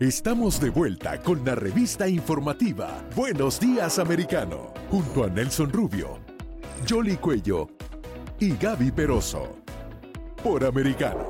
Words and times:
Estamos 0.00 0.60
de 0.60 0.70
vuelta 0.70 1.20
con 1.20 1.44
la 1.44 1.56
revista 1.56 2.06
informativa 2.06 3.04
Buenos 3.16 3.58
Días 3.58 3.98
Americano, 3.98 4.72
junto 4.88 5.24
a 5.24 5.28
Nelson 5.28 5.72
Rubio, 5.72 6.20
Jolly 6.88 7.16
Cuello 7.16 7.66
y 8.38 8.56
Gaby 8.56 8.92
Peroso. 8.92 9.58
Por 10.40 10.64
Americano. 10.64 11.28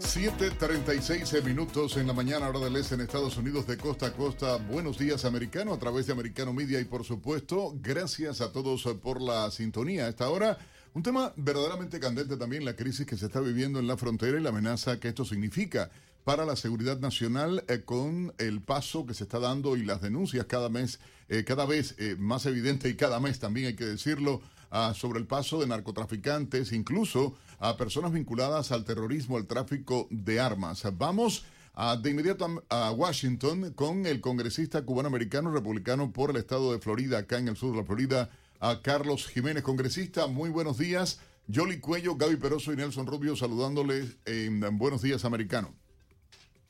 7:36 0.00 1.44
minutos 1.44 1.98
en 1.98 2.06
la 2.06 2.14
mañana, 2.14 2.48
hora 2.48 2.60
del 2.60 2.76
este 2.76 2.94
en 2.94 3.02
Estados 3.02 3.36
Unidos, 3.36 3.66
de 3.66 3.76
costa 3.76 4.06
a 4.06 4.12
costa. 4.14 4.56
Buenos 4.56 4.96
días, 4.96 5.26
americano, 5.26 5.74
a 5.74 5.78
través 5.78 6.06
de 6.06 6.14
Americano 6.14 6.54
Media 6.54 6.80
y, 6.80 6.86
por 6.86 7.04
supuesto, 7.04 7.74
gracias 7.76 8.40
a 8.40 8.52
todos 8.52 8.84
por 9.02 9.20
la 9.20 9.50
sintonía 9.50 10.06
a 10.06 10.08
esta 10.08 10.30
hora. 10.30 10.56
Un 10.94 11.02
tema 11.02 11.32
verdaderamente 11.36 11.98
candente 11.98 12.36
también, 12.36 12.66
la 12.66 12.76
crisis 12.76 13.06
que 13.06 13.16
se 13.16 13.24
está 13.24 13.40
viviendo 13.40 13.78
en 13.78 13.86
la 13.86 13.96
frontera 13.96 14.38
y 14.38 14.42
la 14.42 14.50
amenaza 14.50 15.00
que 15.00 15.08
esto 15.08 15.24
significa 15.24 15.90
para 16.22 16.44
la 16.44 16.54
seguridad 16.54 17.00
nacional 17.00 17.64
eh, 17.66 17.80
con 17.82 18.34
el 18.36 18.60
paso 18.60 19.06
que 19.06 19.14
se 19.14 19.24
está 19.24 19.38
dando 19.38 19.74
y 19.78 19.86
las 19.86 20.02
denuncias 20.02 20.44
cada 20.44 20.68
mes, 20.68 21.00
eh, 21.30 21.44
cada 21.44 21.64
vez 21.64 21.94
eh, 21.96 22.16
más 22.18 22.44
evidente 22.44 22.90
y 22.90 22.94
cada 22.94 23.20
mes 23.20 23.38
también 23.38 23.68
hay 23.68 23.74
que 23.74 23.86
decirlo, 23.86 24.42
ah, 24.70 24.92
sobre 24.94 25.18
el 25.18 25.26
paso 25.26 25.58
de 25.60 25.66
narcotraficantes, 25.66 26.72
incluso 26.72 27.36
a 27.58 27.78
personas 27.78 28.12
vinculadas 28.12 28.70
al 28.70 28.84
terrorismo, 28.84 29.38
al 29.38 29.46
tráfico 29.46 30.08
de 30.10 30.40
armas. 30.40 30.84
Vamos 30.98 31.46
a, 31.72 31.96
de 31.96 32.10
inmediato 32.10 32.62
a, 32.68 32.88
a 32.88 32.92
Washington 32.92 33.72
con 33.72 34.04
el 34.04 34.20
congresista 34.20 34.82
cubano-americano 34.82 35.50
republicano 35.50 36.12
por 36.12 36.28
el 36.28 36.36
estado 36.36 36.70
de 36.70 36.80
Florida, 36.80 37.16
acá 37.16 37.38
en 37.38 37.48
el 37.48 37.56
sur 37.56 37.70
de 37.70 37.78
la 37.78 37.84
Florida, 37.86 38.30
a 38.62 38.80
Carlos 38.80 39.26
Jiménez, 39.26 39.64
congresista. 39.64 40.28
Muy 40.28 40.48
buenos 40.48 40.78
días. 40.78 41.20
Jolly 41.52 41.80
Cuello, 41.80 42.14
Gaby 42.14 42.36
Peroso 42.36 42.72
y 42.72 42.76
Nelson 42.76 43.08
Rubio 43.08 43.34
saludándoles 43.34 44.20
en 44.24 44.60
Buenos 44.78 45.02
Días 45.02 45.24
Americano. 45.24 45.74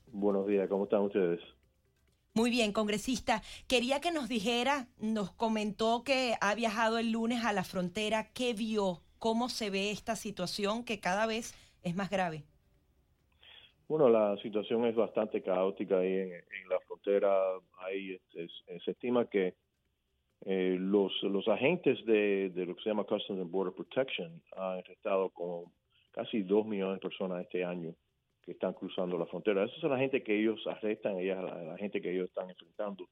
Buenos 0.07 0.47
días, 0.47 0.71
¿cómo 0.71 0.85
están 0.85 1.03
ustedes? 1.03 1.39
Muy 2.33 2.51
bien, 2.51 2.73
congresista. 2.73 3.43
Quería 3.69 4.01
que 4.01 4.11
nos 4.11 4.31
dijera, 4.31 4.89
nos 4.99 5.33
comentó 5.33 6.03
que 6.03 6.35
ha 6.41 6.55
viajado 6.55 6.97
el 6.97 7.13
lunes 7.13 7.45
a 7.45 7.53
la 7.53 7.63
frontera. 7.63 8.33
¿Qué 8.33 8.55
vio? 8.55 9.03
¿Cómo 9.19 9.51
se 9.51 9.69
ve 9.69 9.91
esta 9.91 10.17
situación 10.17 10.87
que 10.87 10.99
cada 10.99 11.27
vez 11.27 11.55
es 11.83 11.95
más 11.95 12.09
grave? 12.09 12.45
Bueno, 13.87 14.09
la 14.09 14.39
situación 14.39 14.87
es 14.87 14.97
bastante 14.97 15.43
caótica 15.43 15.99
ahí 15.99 16.15
en, 16.15 16.33
en 16.33 16.69
la 16.71 16.81
frontera. 16.87 17.31
Ahí 17.87 18.15
es, 18.15 18.51
es, 18.67 18.83
se 18.83 18.93
estima 18.93 19.29
que 19.29 19.55
eh, 20.45 20.77
los, 20.79 21.13
los 21.23 21.47
agentes 21.47 22.05
de, 22.05 22.51
de, 22.51 22.67
lo 22.67 22.75
que 22.75 22.83
se 22.83 22.89
llama 22.91 23.05
Customs 23.05 23.41
and 23.41 23.51
Border 23.51 23.73
Protection 23.73 24.43
han 24.57 24.79
arrestado 24.79 25.31
como 25.31 25.73
casi 26.11 26.43
dos 26.43 26.67
millones 26.67 26.97
de 26.97 27.09
personas 27.09 27.43
este 27.43 27.65
año 27.65 27.95
que 28.43 28.53
están 28.53 28.73
cruzando 28.73 29.17
la 29.17 29.27
frontera. 29.27 29.65
Esa 29.65 29.77
es 29.77 29.83
la 29.85 29.99
gente 29.99 30.23
que 30.23 30.39
ellos 30.39 30.67
arrestan, 30.67 31.19
ella 31.19 31.41
la, 31.41 31.77
gente 31.79 32.01
que 32.01 32.13
ellos 32.13 32.29
están 32.29 32.51
enfrentando, 32.51 33.09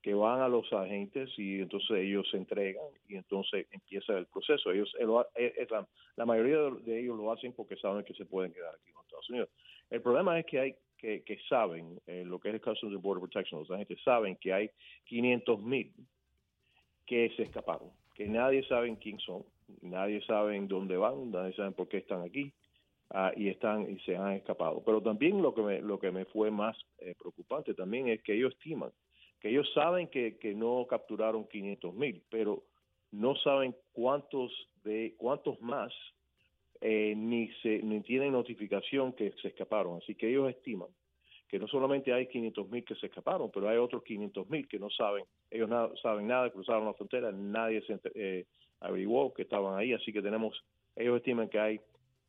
que 0.00 0.14
van 0.14 0.40
a 0.40 0.48
los 0.48 0.72
agentes 0.72 1.30
y 1.36 1.60
entonces 1.60 1.98
ellos 1.98 2.26
se 2.30 2.38
entregan 2.38 2.86
y 3.06 3.16
entonces 3.16 3.66
empieza 3.70 4.16
el 4.16 4.26
proceso. 4.26 4.70
Ellos, 4.70 4.90
el, 4.98 5.10
el, 5.34 5.68
la, 5.70 5.86
la, 6.16 6.24
mayoría 6.24 6.58
de 6.84 7.00
ellos 7.00 7.18
lo 7.18 7.30
hacen 7.30 7.52
porque 7.52 7.76
saben 7.76 8.02
que 8.02 8.14
se 8.14 8.24
pueden 8.24 8.52
quedar 8.52 8.74
aquí 8.74 8.88
en 8.88 9.00
Estados 9.04 9.28
Unidos. 9.28 9.50
El 9.90 10.00
problema 10.00 10.38
es 10.38 10.46
que 10.46 10.58
hay 10.58 10.74
que, 10.96 11.22
que 11.22 11.38
saben 11.48 12.00
eh, 12.06 12.24
lo 12.24 12.38
que 12.38 12.48
es 12.48 12.54
el 12.54 12.60
Customs 12.60 12.94
and 12.94 13.02
Border 13.02 13.20
Protection, 13.20 13.60
los 13.60 13.70
agentes 13.70 14.00
saben 14.02 14.36
que 14.36 14.52
hay 14.52 14.70
500 15.04 15.60
mil 15.60 15.92
que 17.06 17.30
se 17.36 17.42
escaparon, 17.42 17.90
que 18.14 18.26
nadie 18.26 18.62
sabe 18.64 18.96
quién 18.98 19.18
son, 19.20 19.44
nadie 19.82 20.20
sabe 20.22 20.58
dónde 20.66 20.96
van, 20.96 21.30
nadie 21.30 21.54
sabe 21.54 21.72
por 21.72 21.88
qué 21.88 21.98
están 21.98 22.22
aquí 22.22 22.52
uh, 23.10 23.38
y 23.38 23.48
están 23.48 23.90
y 23.90 23.98
se 24.00 24.16
han 24.16 24.32
escapado. 24.32 24.82
Pero 24.84 25.02
también 25.02 25.42
lo 25.42 25.54
que 25.54 25.62
me, 25.62 25.80
lo 25.80 25.98
que 25.98 26.10
me 26.10 26.24
fue 26.26 26.50
más 26.50 26.76
eh, 26.98 27.14
preocupante 27.18 27.74
también 27.74 28.08
es 28.08 28.22
que 28.22 28.34
ellos 28.34 28.52
estiman, 28.54 28.92
que 29.40 29.50
ellos 29.50 29.70
saben 29.74 30.08
que, 30.08 30.38
que 30.38 30.54
no 30.54 30.86
capturaron 30.88 31.48
500 31.48 31.94
mil, 31.94 32.22
pero 32.30 32.62
no 33.10 33.36
saben 33.36 33.74
cuántos 33.92 34.52
de 34.84 35.14
cuántos 35.18 35.60
más 35.60 35.92
eh, 36.80 37.14
ni 37.16 37.48
se 37.62 37.82
ni 37.82 38.00
tienen 38.00 38.32
notificación 38.32 39.12
que 39.12 39.32
se 39.42 39.48
escaparon. 39.48 39.98
Así 39.98 40.14
que 40.14 40.28
ellos 40.28 40.50
estiman 40.50 40.88
que 41.52 41.58
no 41.58 41.68
solamente 41.68 42.14
hay 42.14 42.28
500 42.28 42.70
mil 42.70 42.82
que 42.82 42.94
se 42.94 43.08
escaparon, 43.08 43.50
pero 43.52 43.68
hay 43.68 43.76
otros 43.76 44.02
500 44.04 44.48
mil 44.48 44.66
que 44.66 44.78
no 44.78 44.88
saben, 44.88 45.22
ellos 45.50 45.68
no 45.68 45.94
saben 45.96 46.26
nada, 46.26 46.48
cruzaron 46.48 46.86
la 46.86 46.94
frontera, 46.94 47.30
nadie 47.30 47.82
se 47.82 48.00
eh, 48.14 48.46
averiguó 48.80 49.34
que 49.34 49.42
estaban 49.42 49.78
ahí, 49.78 49.92
así 49.92 50.14
que 50.14 50.22
tenemos, 50.22 50.58
ellos 50.96 51.18
estiman 51.18 51.50
que 51.50 51.58
hay 51.58 51.78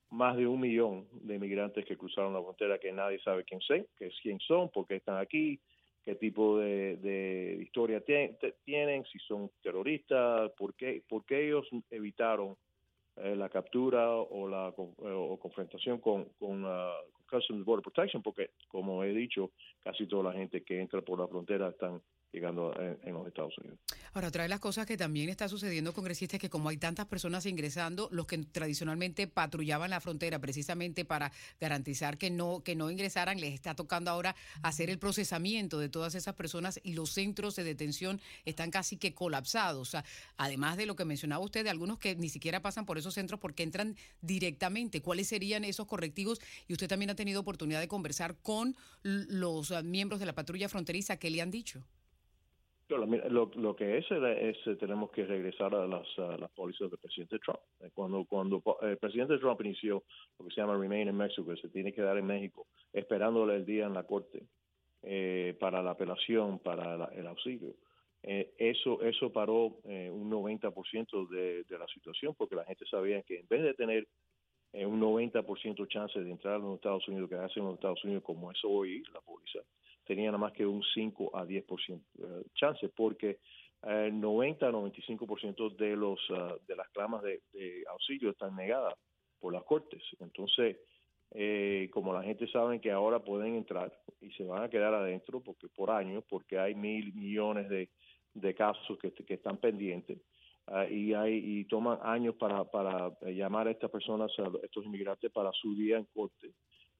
más 0.09 0.35
de 0.35 0.45
un 0.45 0.59
millón 0.59 1.07
de 1.13 1.35
inmigrantes 1.35 1.85
que 1.85 1.95
cruzaron 1.95 2.33
la 2.33 2.41
frontera 2.41 2.79
que 2.79 2.91
nadie 2.91 3.17
sabe 3.19 3.45
quién, 3.45 3.61
sé, 3.61 3.87
que 3.97 4.11
quién 4.21 4.39
son, 4.41 4.69
por 4.69 4.85
qué 4.85 4.97
están 4.97 5.15
aquí, 5.15 5.57
qué 6.03 6.15
tipo 6.15 6.59
de, 6.59 6.97
de 6.97 7.59
historia 7.61 8.03
tienen, 8.03 9.05
si 9.05 9.19
son 9.19 9.49
terroristas, 9.61 10.51
por 10.57 10.75
qué, 10.75 11.01
por 11.07 11.23
qué 11.23 11.47
ellos 11.47 11.65
evitaron 11.91 12.57
eh, 13.15 13.37
la 13.37 13.47
captura 13.47 14.11
o 14.11 14.49
la 14.49 14.73
o 14.75 15.39
confrontación 15.39 15.99
con, 15.99 16.25
con 16.37 16.65
uh, 16.65 16.89
Customs 17.33 17.65
Border 17.65 17.83
Protection, 17.83 18.21
porque 18.21 18.51
como 18.67 19.03
he 19.03 19.13
dicho, 19.13 19.51
casi 19.83 20.05
toda 20.07 20.31
la 20.31 20.33
gente 20.33 20.63
que 20.63 20.79
entra 20.79 21.01
por 21.01 21.19
la 21.19 21.27
frontera 21.27 21.69
están 21.69 22.01
llegando 22.33 22.73
en, 22.79 23.13
los 23.13 23.27
Estados 23.27 23.55
Unidos. 23.59 23.79
Ahora, 24.13 24.27
otra 24.29 24.43
de 24.43 24.49
las 24.49 24.59
cosas 24.59 24.87
que 24.87 24.97
también 24.97 25.29
está 25.29 25.47
sucediendo, 25.47 25.93
congresista, 25.93 26.37
es 26.37 26.41
que 26.41 26.49
como 26.49 26.69
hay 26.69 26.77
tantas 26.77 27.05
personas 27.05 27.45
ingresando, 27.45 28.09
los 28.11 28.25
que 28.25 28.39
tradicionalmente 28.39 29.27
patrullaban 29.27 29.91
la 29.91 30.01
frontera 30.01 30.39
precisamente 30.39 31.05
para 31.05 31.31
garantizar 31.61 32.17
que 32.17 32.31
no, 32.31 32.63
que 32.63 32.75
no 32.75 32.89
ingresaran, 32.89 33.39
les 33.39 33.53
está 33.53 33.75
tocando 33.75 34.09
ahora 34.09 34.35
hacer 34.63 34.89
el 34.89 34.97
procesamiento 34.97 35.79
de 35.79 35.89
todas 35.89 36.15
esas 36.15 36.33
personas 36.33 36.79
y 36.83 36.93
los 36.93 37.11
centros 37.11 37.55
de 37.55 37.63
detención 37.63 38.19
están 38.45 38.71
casi 38.71 38.97
que 38.97 39.13
colapsados. 39.13 39.95
Además 40.37 40.77
de 40.77 40.87
lo 40.87 40.95
que 40.95 41.05
mencionaba 41.05 41.43
usted, 41.45 41.63
de 41.63 41.69
algunos 41.69 41.99
que 41.99 42.15
ni 42.15 42.29
siquiera 42.29 42.61
pasan 42.61 42.85
por 42.85 42.97
esos 42.97 43.13
centros 43.13 43.39
porque 43.39 43.61
entran 43.61 43.95
directamente. 44.21 45.01
¿Cuáles 45.03 45.27
serían 45.27 45.63
esos 45.63 45.85
correctivos? 45.85 46.41
Y 46.67 46.73
usted 46.73 46.87
también 46.87 47.11
ha 47.11 47.15
tenido 47.15 47.41
oportunidad 47.41 47.79
de 47.79 47.87
conversar 47.87 48.37
con 48.41 48.75
los 49.03 49.71
miembros 49.83 50.19
de 50.19 50.25
la 50.25 50.33
patrulla 50.33 50.67
fronteriza. 50.67 51.17
¿Qué 51.17 51.29
le 51.29 51.41
han 51.41 51.51
dicho? 51.51 51.83
Lo, 52.89 53.75
que 53.75 53.97
es, 53.97 54.05
es 54.11 54.67
eh, 54.67 54.75
tenemos 54.75 55.09
que 55.11 55.25
regresar 55.25 55.73
a 55.73 55.87
las, 55.87 56.05
las 56.17 56.51
pólizas 56.51 56.89
del 56.89 56.99
presidente 56.99 57.39
Trump. 57.39 57.59
Eh, 57.79 57.89
cuando, 57.93 58.25
cuando 58.25 58.57
eh, 58.81 58.91
el 58.91 58.97
presidente 58.97 59.37
Trump 59.37 59.61
inició 59.61 60.03
lo 60.37 60.45
que 60.45 60.53
se 60.53 60.61
llama 60.61 60.77
Remain 60.77 61.07
in 61.07 61.15
Mexico, 61.15 61.55
se 61.55 61.69
tiene 61.69 61.93
que 61.93 62.01
dar 62.01 62.17
en 62.17 62.25
México, 62.25 62.67
esperándole 62.91 63.55
el 63.55 63.65
día 63.65 63.85
en 63.85 63.93
la 63.93 64.03
corte 64.03 64.43
para 65.59 65.83
la 65.83 65.91
apelación, 65.91 66.59
para 66.59 66.95
la, 66.95 67.05
el 67.07 67.27
auxilio. 67.27 67.73
Eso 68.21 69.01
eso 69.01 69.33
paró 69.33 69.79
eh, 69.83 70.09
un 70.09 70.31
90% 70.31 71.27
de, 71.27 71.63
de 71.63 71.77
la 71.77 71.85
situación 71.87 72.33
porque 72.37 72.55
la 72.55 72.63
gente 72.63 72.85
sabía 72.85 73.21
que 73.23 73.39
en 73.39 73.47
vez 73.49 73.63
de 73.63 73.73
tener 73.73 74.07
un 74.73 75.01
90% 75.01 75.87
chance 75.89 76.17
de 76.17 76.31
entrar 76.31 76.55
a 76.55 76.57
los 76.57 76.75
Estados 76.75 77.07
Unidos, 77.07 77.29
que 77.29 77.35
hacen 77.35 77.65
los 77.65 77.75
Estados 77.75 78.03
Unidos 78.05 78.23
como 78.23 78.49
es 78.49 78.57
hoy 78.63 79.03
la 79.13 79.19
póliza, 79.19 79.59
tenía 80.05 80.27
nada 80.27 80.37
más 80.37 80.53
que 80.53 80.65
un 80.65 80.83
5 80.83 81.31
a 81.35 81.45
10% 81.45 82.01
uh, 82.19 82.43
chance, 82.53 82.89
porque 82.89 83.39
eh, 83.83 84.09
90 84.11 84.67
a 84.67 84.71
95% 84.71 85.75
de, 85.75 85.95
los, 85.95 86.19
uh, 86.29 86.59
de 86.67 86.75
las 86.75 86.89
clamas 86.89 87.23
de, 87.23 87.41
auxilio 87.89 88.31
están 88.31 88.55
negadas 88.55 88.95
por 89.39 89.53
las 89.53 89.63
cortes. 89.63 90.01
Entonces, 90.19 90.77
eh, 91.31 91.89
como 91.91 92.13
la 92.13 92.23
gente 92.23 92.47
sabe 92.47 92.79
que 92.79 92.91
ahora 92.91 93.19
pueden 93.19 93.55
entrar 93.55 93.91
y 94.21 94.31
se 94.31 94.43
van 94.43 94.63
a 94.63 94.69
quedar 94.69 94.93
adentro 94.93 95.41
porque 95.41 95.67
por 95.67 95.91
años, 95.91 96.23
porque 96.29 96.59
hay 96.59 96.75
mil 96.75 97.13
millones 97.13 97.69
de, 97.69 97.89
de 98.33 98.53
casos 98.53 98.97
que, 98.99 99.11
que 99.11 99.33
están 99.33 99.57
pendientes. 99.57 100.19
Y 100.89 101.13
hay 101.13 101.41
y 101.43 101.65
toman 101.65 101.99
años 102.03 102.35
para 102.35 102.63
para 102.63 103.11
llamar 103.23 103.67
a 103.67 103.71
estas 103.71 103.91
personas 103.91 104.31
a 104.39 104.49
estos 104.63 104.85
inmigrantes 104.85 105.29
para 105.29 105.51
su 105.51 105.75
día 105.75 105.97
en 105.97 106.05
corte 106.05 106.53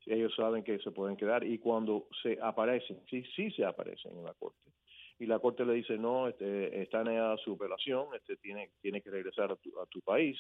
ellos 0.06 0.34
saben 0.36 0.64
que 0.64 0.80
se 0.80 0.92
pueden 0.92 1.16
quedar 1.16 1.44
y 1.44 1.58
cuando 1.60 2.08
se 2.22 2.38
aparecen, 2.42 3.02
sí, 3.10 3.24
sí 3.36 3.52
se 3.52 3.66
aparecen 3.66 4.18
en 4.18 4.24
la 4.24 4.34
corte. 4.34 4.72
Y 5.20 5.26
la 5.26 5.40
corte 5.40 5.66
le 5.66 5.74
dice, 5.74 5.98
no, 5.98 6.28
este, 6.28 6.82
está 6.82 7.04
negada 7.04 7.38
su 7.38 7.54
apelación, 7.54 8.08
este, 8.16 8.36
tiene, 8.38 8.72
tiene 8.82 9.02
que 9.02 9.12
regresar 9.12 9.52
a 9.52 9.56
tu, 9.56 9.70
a 9.80 9.86
tu 9.86 10.02
país. 10.02 10.38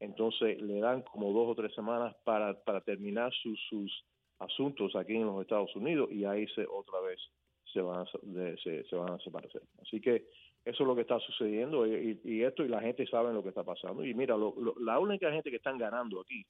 entonces 0.00 0.60
le 0.60 0.80
dan 0.80 1.02
como 1.02 1.32
dos 1.32 1.48
o 1.48 1.54
tres 1.54 1.74
semanas 1.74 2.14
para, 2.24 2.54
para 2.64 2.80
terminar 2.80 3.32
sus, 3.32 3.58
sus 3.68 4.04
asuntos 4.38 4.94
aquí 4.94 5.14
en 5.14 5.26
los 5.26 5.40
Estados 5.40 5.74
Unidos 5.74 6.08
y 6.12 6.24
ahí 6.24 6.46
se 6.48 6.66
otra 6.66 7.00
vez 7.00 7.20
se 7.72 7.80
van 7.80 8.00
a, 8.00 8.06
se, 8.06 8.84
se, 8.84 8.96
van 8.96 9.10
a 9.10 9.16
desaparecer. 9.16 9.62
Así 9.82 10.00
que 10.00 10.26
eso 10.64 10.82
es 10.82 10.86
lo 10.86 10.94
que 10.94 11.02
está 11.02 11.18
sucediendo 11.20 11.86
y, 11.86 12.42
esto 12.42 12.64
y 12.64 12.68
la 12.68 12.80
gente 12.80 13.06
sabe 13.06 13.32
lo 13.32 13.42
que 13.42 13.50
está 13.50 13.64
pasando. 13.64 14.04
Y 14.04 14.14
mira, 14.14 14.36
la 14.80 14.98
única 14.98 15.30
gente 15.32 15.50
que 15.50 15.56
están 15.56 15.78
ganando 15.78 16.20
aquí 16.20 16.44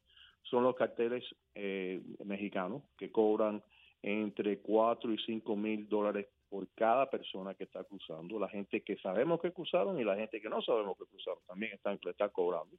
son 0.50 0.65
los 0.65 0.75
carteles 0.75 1.25
eh, 1.55 2.00
mexicanos 2.25 2.83
que 2.97 3.11
cobran 3.11 3.62
entre 4.03 4.59
4 4.59 5.12
y 5.12 5.19
5 5.19 5.56
mil 5.56 5.89
dólares 5.89 6.27
por 6.49 6.67
cada 6.75 7.11
persona 7.11 7.55
que 7.55 7.65
está 7.65 7.85
cruzando. 7.85 8.39
La 8.39 8.49
gente 8.49 8.83
que 8.83 8.97
sabemos 8.97 9.41
que 9.41 9.53
cruzaron 9.53 10.00
y 10.00 10.05
la 10.05 10.17
gente 10.17 10.41
que 10.41 10.49
no 10.49 10.62
sabemos 10.62 10.97
que 10.97 11.05
cruzaron 11.05 11.41
también 11.47 11.73
están, 11.75 11.99
están 12.03 12.31
cobrando. 12.31 12.77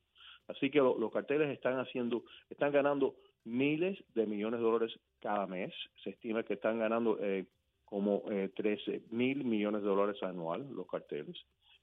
Así 0.47 0.71
que 0.71 0.79
los 0.79 1.11
carteles 1.11 1.49
están 1.49 1.77
haciendo, 1.77 2.23
están 2.49 2.71
ganando 2.71 3.15
miles 3.43 3.97
de 4.15 4.25
millones 4.25 4.59
de 4.59 4.65
dólares 4.65 4.99
cada 5.19 5.45
mes. 5.45 5.71
Se 6.03 6.09
estima 6.09 6.43
que 6.43 6.55
están 6.55 6.79
ganando 6.79 7.19
eh, 7.21 7.45
como 7.85 8.23
eh, 8.31 8.49
13 8.55 9.03
mil 9.11 9.43
millones 9.43 9.81
de 9.81 9.87
dólares 9.87 10.21
anual 10.23 10.67
los 10.73 10.87
carteles. 10.87 11.37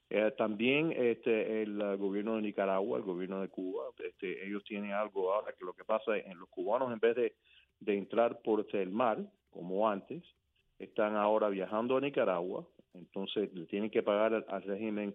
Eh, 0.09 0.31
también 0.37 0.93
este, 0.95 1.63
el 1.63 1.97
gobierno 1.97 2.37
de 2.37 2.41
Nicaragua, 2.41 2.97
el 2.97 3.03
gobierno 3.03 3.41
de 3.41 3.49
Cuba, 3.49 3.85
este, 3.99 4.45
ellos 4.47 4.63
tienen 4.63 4.93
algo 4.93 5.33
ahora 5.33 5.53
que 5.57 5.65
lo 5.65 5.73
que 5.73 5.83
pasa 5.83 6.15
es 6.15 6.25
en 6.27 6.39
los 6.39 6.47
cubanos 6.49 6.93
en 6.93 6.99
vez 6.99 7.15
de, 7.15 7.35
de 7.81 7.97
entrar 7.97 8.41
por 8.41 8.61
este, 8.61 8.81
el 8.81 8.89
mar, 8.89 9.19
como 9.49 9.89
antes, 9.89 10.23
están 10.79 11.15
ahora 11.15 11.49
viajando 11.49 11.97
a 11.97 12.01
Nicaragua, 12.01 12.65
entonces 12.93 13.53
le 13.53 13.65
tienen 13.65 13.89
que 13.89 14.03
pagar 14.03 14.45
al, 14.47 14.63
régimen 14.63 15.13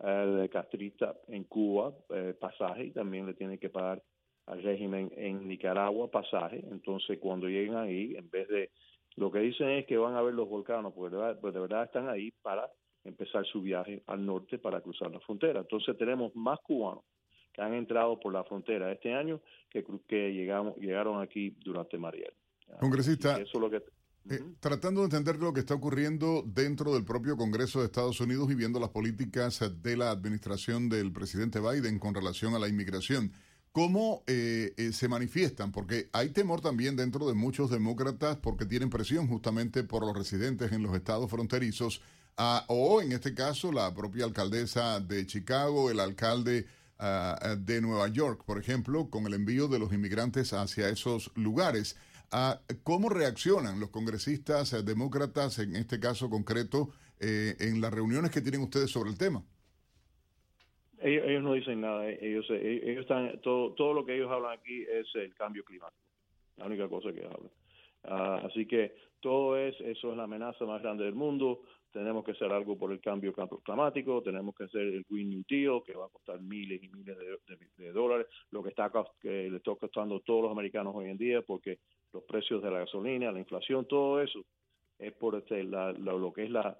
eh, 0.00 0.48
castrista 0.50 1.14
en 1.28 1.44
Cuba 1.44 1.92
eh, 2.10 2.34
pasaje 2.38 2.86
y 2.86 2.90
también 2.90 3.26
le 3.26 3.34
tienen 3.34 3.58
que 3.58 3.70
pagar 3.70 4.02
al 4.46 4.62
régimen 4.62 5.12
en 5.16 5.46
Nicaragua 5.46 6.10
pasaje, 6.10 6.64
entonces 6.68 7.18
cuando 7.20 7.46
lleguen 7.46 7.76
ahí, 7.76 8.16
en 8.16 8.28
vez 8.28 8.48
de 8.48 8.70
lo 9.14 9.30
que 9.30 9.38
dicen 9.38 9.68
es 9.68 9.86
que 9.86 9.96
van 9.96 10.16
a 10.16 10.22
ver 10.22 10.34
los 10.34 10.48
volcanos, 10.48 10.92
porque 10.94 11.14
de 11.14 11.34
pues 11.36 11.54
de 11.54 11.60
verdad 11.60 11.84
están 11.84 12.08
ahí 12.08 12.32
para 12.42 12.68
empezar 13.04 13.44
su 13.46 13.62
viaje 13.62 14.02
al 14.06 14.24
norte 14.24 14.58
para 14.58 14.80
cruzar 14.80 15.10
la 15.10 15.20
frontera. 15.20 15.60
Entonces 15.60 15.96
tenemos 15.96 16.34
más 16.36 16.58
cubanos 16.60 17.04
que 17.52 17.60
han 17.60 17.74
entrado 17.74 18.18
por 18.18 18.32
la 18.32 18.44
frontera 18.44 18.90
este 18.92 19.12
año 19.12 19.40
que, 19.68 19.84
que 20.08 20.32
llegamos, 20.32 20.76
llegaron 20.78 21.20
aquí 21.20 21.56
durante 21.64 21.98
Mariel. 21.98 22.32
Congresista, 22.80 23.38
eh, 24.30 24.40
tratando 24.60 25.00
de 25.00 25.06
entender 25.06 25.36
lo 25.36 25.52
que 25.52 25.60
está 25.60 25.74
ocurriendo 25.74 26.42
dentro 26.46 26.94
del 26.94 27.04
propio 27.04 27.36
Congreso 27.36 27.80
de 27.80 27.86
Estados 27.86 28.20
Unidos 28.20 28.50
y 28.50 28.54
viendo 28.54 28.78
las 28.78 28.90
políticas 28.90 29.60
de 29.82 29.96
la 29.96 30.10
administración 30.10 30.88
del 30.88 31.12
presidente 31.12 31.60
Biden 31.60 31.98
con 31.98 32.14
relación 32.14 32.54
a 32.54 32.58
la 32.58 32.68
inmigración. 32.68 33.32
¿Cómo 33.72 34.22
eh, 34.26 34.74
eh, 34.76 34.92
se 34.92 35.08
manifiestan? 35.08 35.72
Porque 35.72 36.08
hay 36.12 36.28
temor 36.28 36.60
también 36.60 36.94
dentro 36.94 37.26
de 37.26 37.34
muchos 37.34 37.70
demócratas 37.70 38.36
porque 38.36 38.66
tienen 38.66 38.90
presión 38.90 39.26
justamente 39.26 39.82
por 39.82 40.06
los 40.06 40.16
residentes 40.16 40.72
en 40.72 40.82
los 40.82 40.94
estados 40.94 41.30
fronterizos, 41.30 42.02
ah, 42.36 42.64
o 42.68 43.00
en 43.00 43.12
este 43.12 43.34
caso 43.34 43.72
la 43.72 43.94
propia 43.94 44.24
alcaldesa 44.24 45.00
de 45.00 45.26
Chicago, 45.26 45.90
el 45.90 46.00
alcalde 46.00 46.66
ah, 46.98 47.56
de 47.58 47.80
Nueva 47.80 48.08
York, 48.08 48.44
por 48.44 48.58
ejemplo, 48.58 49.10
con 49.10 49.26
el 49.26 49.34
envío 49.34 49.68
de 49.68 49.78
los 49.78 49.92
inmigrantes 49.92 50.52
hacia 50.52 50.88
esos 50.88 51.30
lugares. 51.36 51.96
¿Cómo 52.82 53.10
reaccionan 53.10 53.78
los 53.78 53.90
congresistas 53.90 54.72
eh, 54.72 54.82
demócratas, 54.82 55.58
en 55.58 55.76
este 55.76 56.00
caso 56.00 56.30
concreto, 56.30 56.88
en 57.20 57.80
las 57.80 57.92
reuniones 57.92 58.30
que 58.30 58.40
tienen 58.40 58.62
ustedes 58.62 58.90
sobre 58.90 59.10
el 59.10 59.18
tema? 59.18 59.44
Ellos, 61.02 61.42
no 61.42 61.54
dicen 61.54 61.80
nada, 61.80 62.08
eh, 62.08 62.18
ellos, 62.22 62.46
eh, 62.50 62.80
ellos 62.84 63.02
están, 63.02 63.40
todo, 63.40 63.72
todo 63.72 63.92
lo 63.92 64.06
que 64.06 64.14
ellos 64.14 64.30
hablan 64.30 64.56
aquí 64.56 64.82
es 64.82 65.06
el 65.14 65.34
cambio 65.34 65.64
climático, 65.64 66.00
la 66.56 66.66
única 66.66 66.88
cosa 66.88 67.12
que 67.12 67.24
hablan. 67.24 68.44
Así 68.44 68.66
que 68.66 68.94
todo 69.20 69.56
es, 69.56 69.74
eso 69.80 70.10
es 70.12 70.16
la 70.16 70.24
amenaza 70.24 70.64
más 70.64 70.80
grande 70.80 71.04
del 71.04 71.14
mundo, 71.14 71.62
tenemos 71.92 72.24
que 72.24 72.32
hacer 72.32 72.50
algo 72.50 72.76
por 72.76 72.90
el 72.92 73.00
cambio 73.00 73.32
climático, 73.32 74.22
tenemos 74.22 74.54
que 74.54 74.64
hacer 74.64 74.82
el 74.82 75.04
Green 75.08 75.30
New 75.30 75.42
Deal, 75.48 75.82
que 75.84 75.94
va 75.94 76.06
a 76.06 76.08
costar 76.08 76.40
miles 76.40 76.82
y 76.82 76.88
miles 76.88 77.16
de, 77.76 77.92
dólares, 77.92 78.26
lo 78.50 78.62
que 78.62 78.70
está 78.70 78.90
que 79.20 79.50
le 79.50 79.56
está 79.58 79.74
costando 79.74 80.16
a 80.16 80.20
todos 80.20 80.42
los 80.42 80.52
americanos 80.52 80.94
hoy 80.96 81.10
en 81.10 81.18
día, 81.18 81.42
porque 81.42 81.78
los 82.12 82.24
precios 82.24 82.62
de 82.62 82.70
la 82.70 82.80
gasolina, 82.80 83.30
la 83.30 83.38
inflación, 83.38 83.86
todo 83.86 84.20
eso 84.20 84.44
es 84.98 85.12
por 85.12 85.36
este, 85.36 85.64
lo 85.64 86.32
que 86.32 86.44
es 86.44 86.50
la 86.50 86.78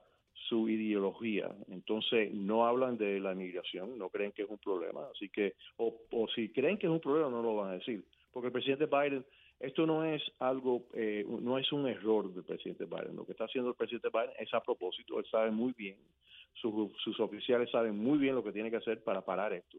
su 0.48 0.68
ideología. 0.68 1.54
Entonces 1.68 2.32
no 2.32 2.66
hablan 2.66 2.96
de 2.96 3.20
la 3.20 3.34
migración, 3.34 3.98
no 3.98 4.08
creen 4.08 4.32
que 4.32 4.42
es 4.42 4.50
un 4.50 4.58
problema. 4.58 5.06
Así 5.14 5.28
que, 5.28 5.54
o, 5.76 5.94
o 6.10 6.28
si 6.28 6.50
creen 6.50 6.78
que 6.78 6.86
es 6.86 6.92
un 6.92 7.00
problema, 7.00 7.30
no 7.30 7.42
lo 7.42 7.56
van 7.56 7.70
a 7.70 7.74
decir. 7.74 8.04
Porque 8.32 8.46
el 8.46 8.52
presidente 8.52 8.86
Biden, 8.86 9.24
esto 9.62 9.86
no 9.86 10.04
es 10.04 10.20
algo, 10.40 10.86
eh, 10.92 11.24
no 11.28 11.56
es 11.56 11.70
un 11.72 11.86
error 11.86 12.32
del 12.34 12.42
presidente 12.42 12.84
Biden. 12.84 13.14
Lo 13.14 13.24
que 13.24 13.32
está 13.32 13.44
haciendo 13.44 13.70
el 13.70 13.76
presidente 13.76 14.08
Biden 14.12 14.32
es 14.38 14.52
a 14.52 14.60
propósito. 14.60 15.20
Él 15.20 15.26
sabe 15.30 15.52
muy 15.52 15.72
bien, 15.72 15.96
sus, 16.54 17.20
oficiales 17.20 17.70
saben 17.70 17.96
muy 17.96 18.18
bien 18.18 18.34
lo 18.34 18.42
que 18.42 18.52
tiene 18.52 18.70
que 18.70 18.76
hacer 18.76 19.02
para 19.02 19.22
parar 19.22 19.52
esto 19.52 19.78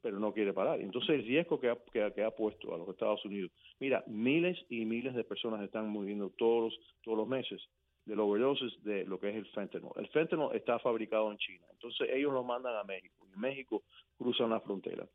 pero 0.00 0.18
no 0.18 0.34
quiere 0.34 0.52
parar. 0.52 0.82
Entonces 0.82 1.14
el 1.14 1.24
riesgo 1.24 1.58
que 1.58 1.70
ha, 1.70 1.78
que, 1.90 2.22
ha 2.22 2.30
puesto 2.30 2.74
a 2.74 2.76
los 2.76 2.86
Estados 2.90 3.24
Unidos, 3.24 3.50
mira, 3.80 4.04
miles 4.06 4.58
y 4.68 4.84
miles 4.84 5.14
de 5.14 5.24
personas 5.24 5.62
están 5.62 5.88
muriendo 5.88 6.28
todos, 6.28 6.78
todos 7.02 7.16
los 7.16 7.26
meses 7.26 7.62
de 8.04 8.14
los 8.14 8.26
overdoses 8.28 8.84
de 8.84 9.06
lo 9.06 9.18
que 9.18 9.30
es 9.30 9.36
el 9.36 9.46
fentanyl. 9.46 9.88
El 9.96 10.08
fentanyl 10.08 10.54
está 10.54 10.78
fabricado 10.78 11.32
en 11.32 11.38
China, 11.38 11.64
entonces 11.72 12.10
ellos 12.12 12.34
lo 12.34 12.44
mandan 12.44 12.76
a 12.76 12.84
México 12.84 13.26
y 13.34 13.38
México 13.38 13.82
cruzan 14.18 14.50
la 14.50 14.60
frontera 14.60 15.08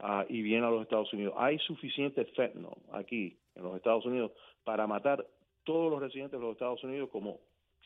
uh, 0.00 0.24
y 0.28 0.42
vienen 0.42 0.64
a 0.64 0.70
los 0.70 0.82
Estados 0.82 1.12
Unidos. 1.12 1.34
Hay 1.36 1.60
suficiente 1.60 2.24
fentanyl 2.24 2.74
aquí 2.90 3.38
en 3.54 3.62
los 3.62 3.76
Estados 3.76 4.04
Unidos 4.06 4.32
para 4.64 4.86
matar 4.86 5.26
todos 5.64 5.90
los 5.90 6.00
residentes 6.00 6.38
de 6.38 6.44
los 6.44 6.52
Estados 6.52 6.82
Unidos 6.84 7.08
como 7.10 7.40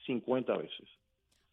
50 0.07 0.57
veces. 0.57 0.89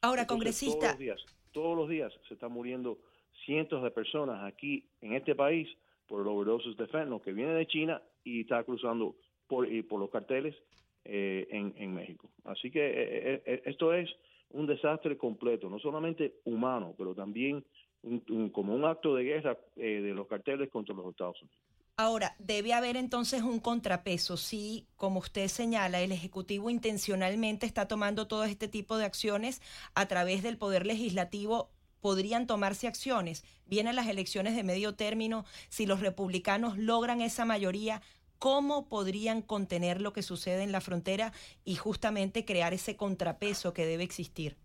Ahora, 0.02 0.28
congresista. 0.28 0.80
Todos 0.80 0.92
los, 0.92 1.00
días, 1.00 1.26
todos 1.52 1.78
los 1.78 1.90
días 1.90 2.14
se 2.28 2.34
están 2.34 2.52
muriendo 2.52 3.00
cientos 3.46 3.84
de 3.84 3.92
personas 3.92 4.44
aquí 4.44 4.86
en 5.02 5.14
este 5.14 5.36
país 5.36 5.68
por 6.08 6.22
el 6.22 6.28
overdoses 6.28 6.76
de 6.78 6.88
fentanyl 6.88 7.22
que 7.22 7.34
viene 7.34 7.54
de 7.54 7.66
China 7.68 8.02
y 8.24 8.42
está 8.42 8.64
cruzando 8.64 9.16
por, 9.48 9.72
y 9.72 9.82
por 9.82 10.00
los 10.00 10.10
carteles 10.10 10.56
eh, 11.06 11.48
en, 11.50 11.94
México. 11.94 12.30
Así 12.46 12.72
que 12.72 12.80
eh, 12.80 13.44
eh, 13.46 13.62
esto 13.66 13.94
es 13.94 14.10
un 14.52 14.68
desastre 14.68 15.18
completo, 15.18 15.70
no 15.70 15.80
solamente 15.80 16.36
humano, 16.46 16.94
pero 16.98 17.14
también 17.16 17.64
como 18.52 18.76
un 18.76 18.86
acto 18.86 19.16
de 19.16 19.24
guerra 19.24 19.58
de 19.76 20.14
los 20.14 20.28
carteles 20.28 20.70
contra 20.70 20.94
los 20.94 21.08
Estados 21.08 21.42
Unidos. 21.42 21.60
Ahora, 21.96 22.36
debe 22.40 22.74
haber 22.74 22.98
entonces 22.98 23.44
un 23.44 23.60
contrapeso. 23.60 24.36
Si, 24.36 24.88
como 24.96 25.20
usted 25.20 25.48
señala, 25.48 26.02
el 26.02 26.12
Ejecutivo 26.12 26.72
intencionalmente 26.72 27.68
está 27.68 27.88
tomando 27.88 28.28
todo 28.28 28.46
este 28.46 28.68
tipo 28.68 28.98
de 28.98 29.06
acciones 29.06 29.62
a 29.94 30.08
través 30.08 30.42
del 30.42 30.58
Poder 30.58 30.88
Legislativo, 30.88 31.70
podrían 32.02 32.48
tomarse 32.48 32.88
acciones. 32.88 33.46
Vienen 33.68 33.96
las 33.96 34.08
elecciones 34.08 34.56
de 34.56 34.64
medio 34.64 34.96
término. 34.96 35.46
Si 35.70 35.86
los 35.86 36.00
republicanos 36.00 36.78
logran 36.78 37.22
esa 37.22 37.46
mayoría, 37.46 38.02
¿Cómo 38.44 38.90
podrían 38.90 39.42
contener 39.42 40.02
lo 40.02 40.12
que 40.12 40.22
sucede 40.22 40.64
en 40.64 40.74
la 40.74 40.82
frontera 40.82 41.32
y 41.64 41.76
justamente 41.76 42.44
crear 42.44 42.74
ese 42.74 42.98
contrapeso 42.98 43.74
que 43.74 43.86
debe 43.86 44.04
existir? 44.04 44.58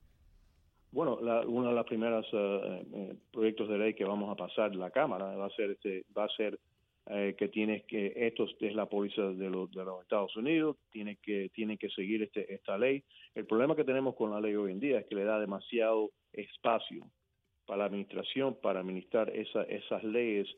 Bueno, 0.91 1.19
uno 1.47 1.69
de 1.69 1.75
los 1.77 1.87
primeros 1.87 2.27
eh, 2.33 2.87
eh, 2.93 3.17
proyectos 3.31 3.69
de 3.69 3.79
ley 3.79 3.95
que 3.95 4.05
vamos 4.05 4.33
a 4.33 4.35
pasar 4.35 4.75
la 4.75 4.91
Cámara 4.91 5.27
va 5.37 5.47
a 5.47 5.51
ser 5.51 5.71
este, 5.71 6.05
va 6.17 6.25
a 6.25 6.29
ser 6.37 6.59
eh, 7.11 7.35
que 7.39 7.49
tiene 7.49 7.85
que 7.87 8.13
esto 8.15 8.47
es 8.61 8.75
la 8.75 8.87
póliza 8.87 9.23
de 9.23 9.49
los, 9.49 9.71
de 9.71 9.85
los 9.85 10.03
Estados 10.03 10.37
Unidos, 10.37 10.77
tiene 10.91 11.17
que 11.17 11.51
tiene 11.55 11.79
que 11.79 11.89
seguir 11.91 12.23
este, 12.23 12.53
esta 12.53 12.77
ley. 12.77 13.03
El 13.35 13.47
problema 13.47 13.75
que 13.75 13.85
tenemos 13.85 14.15
con 14.15 14.31
la 14.31 14.41
ley 14.41 14.55
hoy 14.55 14.73
en 14.73 14.81
día 14.81 14.99
es 14.99 15.07
que 15.07 15.15
le 15.15 15.25
da 15.25 15.41
demasiado 15.41 16.11
espacio 16.33 17.11
para 17.67 17.79
la 17.79 17.85
administración 17.87 18.59
para 18.61 18.81
administrar 18.81 19.31
esa, 19.31 19.63
esas 19.65 20.03
leyes 20.03 20.49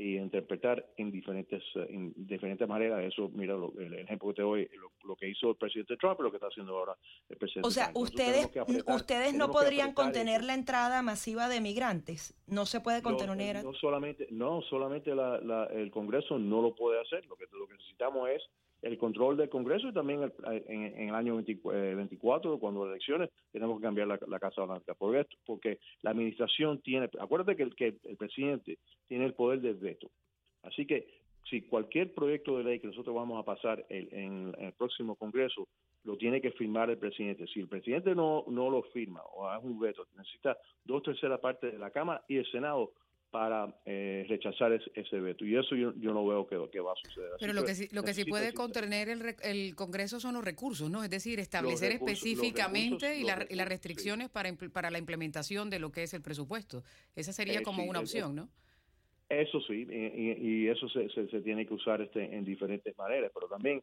y 0.00 0.16
interpretar 0.16 0.84
en 0.96 1.10
diferentes 1.10 1.62
eh, 1.74 1.86
en 1.90 2.12
diferentes 2.16 2.66
maneras. 2.66 3.02
Eso 3.04 3.30
mira 3.34 3.54
el 3.54 3.94
ejemplo 3.94 4.28
que 4.28 4.34
te 4.34 4.42
doy 4.42 4.70
lo, 5.04 5.16
que 5.16 5.28
hizo 5.28 5.50
el 5.50 5.56
presidente 5.56 5.96
Trump 5.96 6.18
y 6.20 6.22
lo 6.22 6.30
que 6.30 6.36
está 6.36 6.46
haciendo 6.46 6.76
ahora 6.76 6.96
el 7.28 7.36
presidente 7.36 7.66
o 7.66 7.70
sea 7.70 7.90
ustedes 7.94 8.48
ustedes 8.86 9.34
no 9.34 9.50
podrían 9.50 9.92
contener 9.92 10.42
la 10.44 10.54
entrada 10.54 11.02
masiva 11.02 11.48
de 11.48 11.60
migrantes. 11.60 12.34
No 12.46 12.66
se 12.66 12.80
puede 12.80 13.02
contener 13.02 13.62
no, 13.62 13.74
solamente 13.74 14.26
no 14.30 14.62
solamente 14.62 15.14
la, 15.14 15.68
el 15.72 15.90
Congreso 15.90 16.38
no 16.38 16.62
lo 16.62 16.74
puede 16.74 17.00
hacer. 17.00 17.26
Lo 17.26 17.36
que 17.36 17.44
lo 17.52 17.66
que 17.66 17.74
necesitamos 17.74 18.30
es 18.30 18.42
el 18.82 18.98
control 18.98 19.36
del 19.36 19.48
Congreso 19.48 19.88
y 19.88 19.92
también 19.92 20.32
en, 20.66 21.08
el 21.08 21.14
año 21.14 21.36
24, 21.36 22.54
eh, 22.54 22.58
cuando 22.58 22.84
las 22.84 22.92
elecciones, 22.92 23.30
tenemos 23.52 23.78
que 23.78 23.82
cambiar 23.82 24.06
la, 24.08 24.38
Casa 24.38 24.64
Blanca. 24.64 24.94
Por 24.94 25.16
esto, 25.16 25.36
porque 25.46 25.78
la 26.02 26.10
administración 26.10 26.80
tiene, 26.80 27.08
acuérdate 27.20 27.56
que 27.56 27.62
el, 27.62 27.74
que 27.74 27.96
el 28.04 28.16
presidente 28.16 28.78
tiene 29.06 29.26
el 29.26 29.34
poder 29.34 29.60
del 29.60 29.74
veto. 29.74 30.10
Así 30.62 30.86
que 30.86 31.20
si 31.48 31.62
cualquier 31.62 32.14
proyecto 32.14 32.56
de 32.56 32.64
ley 32.64 32.80
que 32.80 32.86
nosotros 32.86 33.14
vamos 33.14 33.40
a 33.40 33.44
pasar 33.44 33.84
en, 33.88 34.54
el 34.58 34.72
próximo 34.72 35.16
Congreso, 35.16 35.66
lo 36.04 36.16
tiene 36.16 36.40
que 36.40 36.52
firmar 36.52 36.88
el 36.90 36.98
presidente. 36.98 37.46
Si 37.48 37.60
el 37.60 37.68
presidente 37.68 38.14
no, 38.14 38.44
no 38.48 38.70
lo 38.70 38.82
firma 38.84 39.20
o 39.34 39.48
hace 39.48 39.66
un 39.66 39.78
veto, 39.78 40.06
necesita 40.16 40.56
dos 40.84 41.02
terceras 41.02 41.40
partes 41.40 41.72
de 41.72 41.78
la 41.78 41.90
Cámara 41.90 42.22
y 42.28 42.36
el 42.36 42.50
Senado 42.50 42.92
para 43.30 43.72
eh, 43.84 44.26
rechazar 44.28 44.72
ese, 44.72 45.20
veto. 45.20 45.44
Y 45.44 45.56
eso 45.56 45.74
yo, 45.76 45.92
no 45.92 46.26
veo 46.26 46.46
que, 46.46 46.56
que, 46.70 46.80
va 46.80 46.92
a 46.92 46.96
suceder. 46.96 47.30
Pero 47.38 47.52
lo 47.52 47.64
que, 47.64 47.74
sí, 47.74 47.88
lo 47.92 48.02
que 48.02 48.12
sí 48.12 48.24
puede 48.24 48.52
contener 48.52 49.08
el, 49.08 49.36
el 49.42 49.74
Congreso 49.76 50.20
son 50.20 50.34
los 50.34 50.44
recursos, 50.44 50.90
¿no? 50.90 51.04
Es 51.04 51.10
decir, 51.10 51.38
establecer 51.38 51.92
específicamente 51.92 53.18
y, 53.18 53.24
las 53.24 53.68
restricciones 53.68 54.30
para, 54.30 54.52
para 54.72 54.90
la 54.90 54.98
implementación 54.98 55.70
de 55.70 55.78
lo 55.78 55.92
que 55.92 56.02
es 56.02 56.14
el 56.14 56.22
presupuesto. 56.22 56.82
Esa 57.14 57.32
sería 57.32 57.60
eh, 57.60 57.62
como 57.62 57.84
una 57.84 58.00
opción, 58.00 58.34
¿no? 58.34 58.48
Eso 59.28 59.60
sí, 59.60 59.86
y, 59.88 60.66
eso 60.66 60.88
se, 60.88 61.08
se, 61.08 61.40
tiene 61.42 61.64
que 61.64 61.72
usar 61.72 62.00
este 62.00 62.36
en 62.36 62.44
diferentes 62.44 62.98
maneras, 62.98 63.30
pero 63.32 63.46
también 63.46 63.80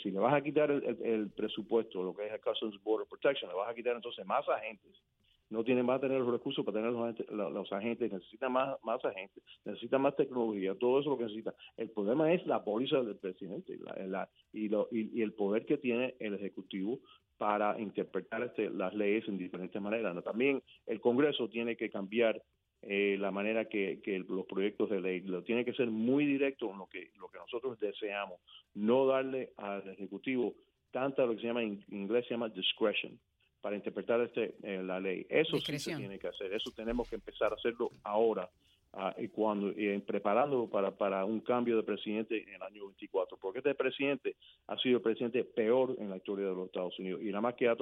si 0.00 0.12
le 0.12 0.20
vas 0.20 0.32
a 0.32 0.40
quitar 0.40 0.70
el, 0.70 0.96
el, 1.02 1.28
presupuesto, 1.30 2.04
lo 2.04 2.14
que 2.14 2.26
es 2.26 2.32
el 2.32 2.40
Customs 2.40 2.80
Border 2.84 3.08
Protection, 3.08 3.50
le 3.50 3.56
vas 3.56 3.68
a 3.68 3.74
quitar 3.74 3.96
entonces 3.96 4.24
más 4.24 4.48
agentes 4.48 4.92
no 5.50 5.64
tienen 5.64 5.84
más 5.84 6.00
tener 6.00 6.20
los 6.20 6.30
recursos 6.30 6.64
para 6.64 6.78
tener 6.78 6.92
los 6.92 7.02
agentes, 7.02 7.26
los, 7.30 7.72
agentes 7.72 8.12
necesitan 8.12 8.52
más, 8.52 8.76
más 8.84 9.04
agentes, 9.04 9.42
necesitan 9.64 10.00
más 10.00 10.16
tecnología, 10.16 10.74
todo 10.76 11.00
eso 11.00 11.10
lo 11.10 11.18
que 11.18 11.24
necesita. 11.24 11.54
El 11.76 11.90
problema 11.90 12.32
es 12.32 12.46
la 12.46 12.62
póliza 12.62 13.02
del 13.02 13.16
presidente 13.16 13.78
y, 14.52 14.68
lo, 14.68 14.88
y, 14.92 15.20
el 15.20 15.32
poder 15.32 15.66
que 15.66 15.78
tiene 15.78 16.14
el 16.20 16.34
Ejecutivo 16.34 17.00
para 17.36 17.80
interpretar 17.80 18.44
este, 18.44 18.70
las 18.70 18.94
leyes 18.94 19.26
en 19.28 19.38
diferentes 19.38 19.80
maneras. 19.82 20.22
También 20.24 20.62
el 20.86 21.00
Congreso 21.00 21.48
tiene 21.48 21.76
que 21.76 21.90
cambiar 21.90 22.40
eh, 22.82 23.16
la 23.18 23.30
manera 23.30 23.66
que, 23.66 24.00
que, 24.02 24.20
los 24.20 24.46
proyectos 24.46 24.88
de 24.88 25.00
ley 25.00 25.20
lo 25.20 25.42
tiene 25.42 25.64
que 25.64 25.74
ser 25.74 25.90
muy 25.90 26.24
directo 26.24 26.70
en 26.70 26.78
lo 26.78 26.86
que 26.86 27.10
lo 27.18 27.28
que 27.28 27.38
nosotros 27.38 27.78
deseamos, 27.78 28.40
no 28.74 29.06
darle 29.06 29.52
al 29.58 29.86
ejecutivo 29.90 30.54
tanta 30.90 31.26
lo 31.26 31.34
que 31.34 31.40
se 31.40 31.46
llama 31.46 31.62
en 31.62 31.84
inglés 31.90 32.24
se 32.26 32.34
llama 32.34 32.48
discretion, 32.48 33.18
para 33.60 33.76
interpretar 33.76 34.20
este, 34.20 34.54
eh, 34.62 34.82
la 34.82 35.00
ley. 35.00 35.26
Eso 35.28 35.58
sí 35.58 35.78
se 35.78 35.96
tiene 35.96 36.18
que 36.18 36.28
hacer, 36.28 36.52
eso 36.52 36.70
tenemos 36.74 37.08
que 37.08 37.16
empezar 37.16 37.52
a 37.52 37.56
hacerlo 37.56 37.90
ahora 38.02 38.48
ah, 38.94 39.14
y 39.18 39.28
cuando 39.28 39.70
y 39.70 39.98
preparándolo 40.00 40.68
para, 40.68 40.90
para 40.90 41.24
un 41.24 41.40
cambio 41.40 41.76
de 41.76 41.82
presidente 41.82 42.42
en 42.42 42.54
el 42.54 42.62
año 42.62 42.86
24, 42.86 43.36
porque 43.38 43.58
este 43.58 43.74
presidente 43.74 44.36
ha 44.66 44.78
sido 44.78 44.96
el 44.96 45.02
presidente 45.02 45.44
peor 45.44 45.96
en 45.98 46.10
la 46.10 46.16
historia 46.16 46.46
de 46.46 46.54
los 46.54 46.66
Estados 46.66 46.98
Unidos 46.98 47.20
y 47.22 47.26
nada 47.26 47.42
más 47.42 47.54
que 47.54 47.68
ha, 47.68 47.76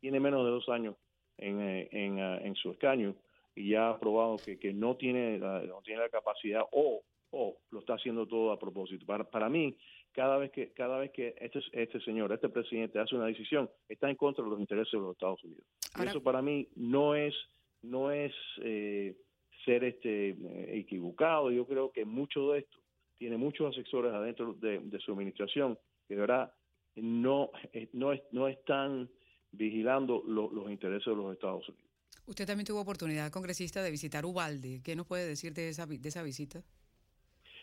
tiene 0.00 0.20
menos 0.20 0.44
de 0.44 0.50
dos 0.50 0.68
años 0.68 0.96
en, 1.36 1.60
eh, 1.60 1.88
en, 1.92 2.20
ah, 2.20 2.38
en, 2.42 2.54
su 2.56 2.70
escaño 2.72 3.14
y 3.54 3.70
ya 3.70 3.90
ha 3.90 3.98
probado 3.98 4.36
que, 4.36 4.58
que 4.58 4.72
no 4.72 4.96
tiene 4.96 5.38
la, 5.38 5.62
no 5.62 5.80
tiene 5.82 6.00
la 6.02 6.08
capacidad 6.08 6.62
o, 6.72 7.02
o 7.30 7.56
lo 7.70 7.80
está 7.80 7.94
haciendo 7.94 8.26
todo 8.26 8.52
a 8.52 8.58
propósito. 8.58 9.04
Para, 9.06 9.24
para 9.24 9.48
mí, 9.48 9.76
cada 10.12 10.38
vez 10.38 10.50
que 10.50 10.72
cada 10.72 10.98
vez 10.98 11.10
que 11.12 11.34
este 11.38 11.60
este 11.72 12.00
señor, 12.00 12.32
este 12.32 12.48
presidente 12.48 12.98
hace 12.98 13.14
una 13.14 13.26
decisión, 13.26 13.70
está 13.88 14.10
en 14.10 14.16
contra 14.16 14.44
de 14.44 14.50
los 14.50 14.60
intereses 14.60 14.92
de 14.92 14.98
los 14.98 15.12
Estados 15.12 15.42
Unidos. 15.44 15.64
eso 16.02 16.22
para 16.22 16.42
mí 16.42 16.68
no 16.76 17.14
es 17.14 17.34
no 17.82 18.10
es 18.10 18.32
eh, 18.62 19.16
ser 19.64 19.84
este 19.84 20.30
eh, 20.30 20.78
equivocado. 20.78 21.50
Yo 21.50 21.66
creo 21.66 21.92
que 21.92 22.04
mucho 22.04 22.52
de 22.52 22.60
esto 22.60 22.78
tiene 23.16 23.36
muchos 23.36 23.76
asesores 23.76 24.12
adentro 24.12 24.54
de, 24.54 24.80
su 25.04 25.12
administración 25.12 25.78
que 26.06 26.14
de 26.14 26.20
verdad 26.20 26.52
no 26.96 27.50
eh, 27.72 27.88
no 27.92 28.12
no 28.32 28.48
están 28.48 29.08
vigilando 29.50 30.22
los 30.26 30.70
intereses 30.70 31.06
de 31.06 31.16
los 31.16 31.32
Estados 31.32 31.68
Unidos. 31.68 31.88
Usted 32.26 32.46
también 32.46 32.66
tuvo 32.66 32.80
oportunidad, 32.80 33.30
congresista, 33.30 33.82
de 33.82 33.90
visitar 33.90 34.26
Ubalde. 34.26 34.82
¿Qué 34.84 34.94
nos 34.94 35.06
puede 35.06 35.26
decir 35.26 35.54
de 35.54 35.70
esa, 35.70 35.86
de 35.86 36.08
esa 36.08 36.22
visita? 36.22 36.62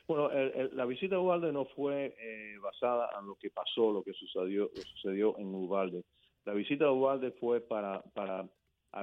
Bueno, 0.08 0.30
la 0.74 0.86
visita 0.86 1.16
a 1.16 1.20
Ubalde 1.20 1.52
no 1.52 1.66
fue 1.66 2.16
eh, 2.20 2.58
basada 2.62 3.10
en 3.20 3.28
lo 3.28 3.36
que 3.36 3.50
pasó, 3.50 3.92
lo 3.92 4.04
que 4.04 4.14
sucedió, 4.14 4.70
sucedió 4.94 5.38
en 5.40 5.54
Ubalde. 5.54 6.04
La 6.46 6.54
visita 6.54 6.86
a 6.86 6.92
Ubalde 6.92 7.32
fue 7.32 7.62
para, 7.62 8.02
para 8.14 8.48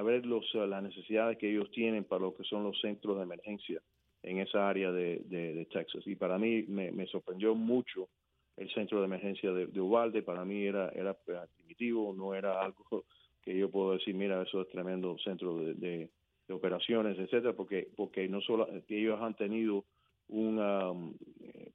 ver 0.01 0.25
los, 0.25 0.45
eh, 0.55 0.65
las 0.65 0.81
necesidades 0.81 1.37
que 1.37 1.49
ellos 1.49 1.69
tienen 1.71 2.05
para 2.05 2.21
lo 2.21 2.33
que 2.33 2.43
son 2.43 2.63
los 2.63 2.79
centros 2.79 3.17
de 3.17 3.23
emergencia 3.23 3.81
en 4.23 4.39
esa 4.39 4.69
área 4.69 4.91
de, 4.91 5.21
de, 5.25 5.65
Texas. 5.65 6.07
Y 6.07 6.15
para 6.15 6.37
mí 6.37 6.63
me, 6.63 7.05
sorprendió 7.07 7.53
mucho 7.53 8.07
el 8.55 8.73
centro 8.73 8.99
de 8.99 9.05
emergencia 9.05 9.51
de, 9.51 9.67
de 9.67 9.81
Ubalde. 9.81 10.23
Para 10.23 10.45
mí 10.45 10.63
era, 10.65 10.89
era 10.89 11.13
primitivo, 11.57 12.13
no 12.13 12.33
era 12.33 12.61
algo 12.61 13.03
que 13.41 13.57
yo 13.57 13.69
puedo 13.69 13.91
decir, 13.91 14.15
mira, 14.15 14.41
eso 14.41 14.61
es 14.61 14.69
tremendo 14.69 15.17
centro 15.19 15.57
de, 15.57 15.73
de, 15.73 16.09
operaciones, 16.49 17.17
etcétera, 17.17 17.53
porque, 17.53 17.89
porque 17.95 18.27
no 18.29 18.39
solo 18.41 18.67
ellos 18.87 19.19
han 19.21 19.33
tenido 19.33 19.85
un 20.33 20.59
um, 20.59 21.13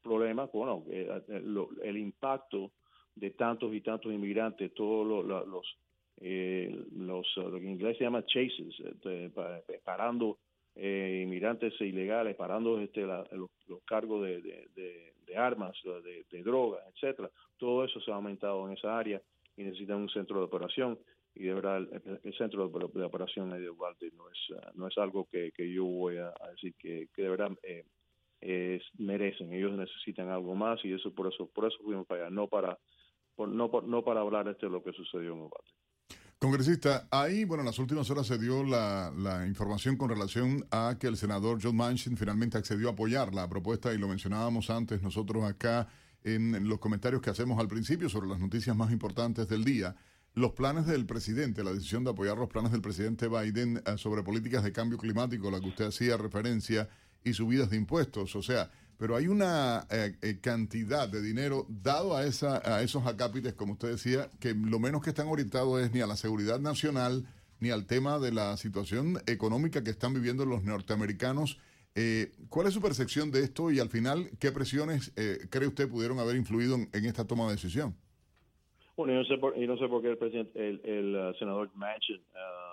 problema, 0.02 0.46
bueno, 0.52 0.84
eh, 0.90 1.22
el 1.82 1.96
impacto 1.96 2.72
de 3.14 3.30
tantos 3.30 3.72
y 3.72 3.80
tantos 3.80 4.12
inmigrantes, 4.12 4.74
todos 4.74 5.24
los, 5.24 5.66
eh, 6.20 6.84
los, 6.96 7.26
lo 7.36 7.52
que 7.52 7.66
en 7.66 7.70
inglés 7.70 7.98
se 7.98 8.04
llama 8.04 8.26
chases, 8.26 8.74
este, 8.80 9.30
parando 9.84 10.38
eh, 10.74 11.22
inmigrantes 11.24 11.80
ilegales, 11.80 12.34
parando 12.36 12.80
este, 12.80 13.02
los, 13.02 13.50
cargos 13.84 14.24
de, 14.24 14.40
de, 14.74 15.36
armas, 15.36 15.76
de, 15.84 16.42
drogas, 16.42 16.82
etcétera. 16.94 17.30
Todo 17.58 17.84
eso 17.84 18.00
se 18.00 18.10
ha 18.10 18.14
aumentado 18.14 18.66
en 18.66 18.76
esa 18.76 18.98
área 18.98 19.20
y 19.56 19.62
necesitan 19.62 19.98
un 19.98 20.08
centro 20.08 20.38
de 20.38 20.44
operación 20.44 20.98
y 21.34 21.44
de 21.44 21.54
verdad 21.54 21.86
el, 22.24 22.34
centro 22.34 22.68
de, 22.68 23.04
operación 23.04 23.50
de 23.50 23.60
no 23.60 24.30
es 24.30 24.74
no 24.74 24.88
es 24.88 24.98
algo 24.98 25.28
que, 25.30 25.52
que 25.52 25.70
yo 25.70 25.84
voy 25.84 26.16
a, 26.16 26.32
decir 26.50 26.74
que, 26.76 27.08
que 27.14 27.22
de 27.22 27.28
verdad 27.28 27.50
eh, 27.62 27.84
merecen, 28.98 29.52
ellos 29.52 29.76
necesitan 29.76 30.28
algo 30.28 30.54
más 30.54 30.78
y 30.84 30.92
eso 30.92 31.12
por 31.12 31.32
eso 31.32 31.48
por 31.54 31.66
eso 31.66 31.76
fuimos 31.82 32.06
para 32.06 32.22
allá, 32.22 32.30
no 32.30 32.46
para 32.48 32.78
no, 33.36 33.70
no 33.86 34.04
para 34.04 34.20
hablar 34.20 34.48
este 34.48 34.66
de 34.66 34.72
lo 34.72 34.82
que 34.82 34.92
sucedió 34.92 35.32
en 35.32 35.40
Uvalde. 35.40 35.70
Congresista, 36.40 37.08
ahí, 37.10 37.44
bueno, 37.44 37.62
en 37.62 37.66
las 37.66 37.78
últimas 37.80 38.08
horas 38.10 38.26
se 38.26 38.38
dio 38.38 38.62
la, 38.62 39.12
la, 39.16 39.46
información 39.46 39.96
con 39.96 40.08
relación 40.08 40.64
a 40.70 40.96
que 40.98 41.08
el 41.08 41.16
senador 41.16 41.58
John 41.60 41.76
Manchin 41.76 42.16
finalmente 42.16 42.56
accedió 42.56 42.88
a 42.88 42.92
apoyar 42.92 43.34
la 43.34 43.48
propuesta 43.48 43.92
y 43.92 43.98
lo 43.98 44.06
mencionábamos 44.06 44.70
antes 44.70 45.02
nosotros 45.02 45.42
acá 45.42 45.88
en 46.22 46.68
los 46.68 46.78
comentarios 46.78 47.22
que 47.22 47.30
hacemos 47.30 47.58
al 47.58 47.68
principio 47.68 48.08
sobre 48.08 48.28
las 48.28 48.38
noticias 48.38 48.76
más 48.76 48.92
importantes 48.92 49.48
del 49.48 49.64
día. 49.64 49.96
Los 50.34 50.52
planes 50.52 50.86
del 50.86 51.06
presidente, 51.06 51.64
la 51.64 51.72
decisión 51.72 52.04
de 52.04 52.10
apoyar 52.10 52.38
los 52.38 52.48
planes 52.48 52.70
del 52.70 52.80
presidente 52.80 53.28
Biden 53.28 53.82
eh, 53.84 53.96
sobre 53.96 54.22
políticas 54.22 54.62
de 54.62 54.72
cambio 54.72 54.98
climático, 54.98 55.50
la 55.50 55.60
que 55.60 55.68
usted 55.68 55.86
hacía 55.86 56.16
referencia, 56.16 56.88
y 57.24 57.32
subidas 57.32 57.70
de 57.70 57.76
impuestos. 57.76 58.34
O 58.36 58.42
sea, 58.42 58.70
pero 58.98 59.14
hay 59.14 59.28
una 59.28 59.86
eh, 59.90 60.16
eh, 60.22 60.38
cantidad 60.40 61.08
de 61.08 61.22
dinero 61.22 61.66
dado 61.68 62.16
a, 62.16 62.24
esa, 62.24 62.60
a 62.64 62.82
esos 62.82 63.06
acápites, 63.06 63.54
como 63.54 63.74
usted 63.74 63.92
decía, 63.92 64.28
que 64.40 64.54
lo 64.54 64.80
menos 64.80 65.02
que 65.02 65.10
están 65.10 65.28
orientados 65.28 65.80
es 65.80 65.92
ni 65.92 66.00
a 66.00 66.06
la 66.06 66.16
seguridad 66.16 66.58
nacional, 66.58 67.24
ni 67.60 67.70
al 67.70 67.86
tema 67.86 68.18
de 68.18 68.32
la 68.32 68.56
situación 68.56 69.18
económica 69.26 69.84
que 69.84 69.90
están 69.90 70.14
viviendo 70.14 70.44
los 70.44 70.64
norteamericanos. 70.64 71.60
Eh, 71.94 72.32
¿Cuál 72.48 72.66
es 72.66 72.74
su 72.74 72.82
percepción 72.82 73.30
de 73.30 73.44
esto 73.44 73.70
y 73.70 73.78
al 73.78 73.88
final 73.88 74.30
qué 74.40 74.50
presiones 74.50 75.12
cree 75.50 75.68
usted 75.68 75.88
pudieron 75.88 76.18
haber 76.18 76.36
influido 76.36 76.74
en, 76.74 77.04
esta 77.04 77.24
toma 77.24 77.44
de 77.46 77.52
decisión? 77.52 77.96
Bueno, 78.96 79.12
yo 79.12 79.20
no 79.20 79.24
sé 79.26 79.38
por, 79.38 79.56
no 79.56 79.78
sé 79.78 79.88
por 79.88 80.02
qué 80.02 80.10
el 80.10 80.18
presidente, 80.18 80.68
el, 80.68 81.14
uh, 81.14 81.32
senador 81.38 81.70
Manchin 81.74 82.16
uh, 82.16 82.67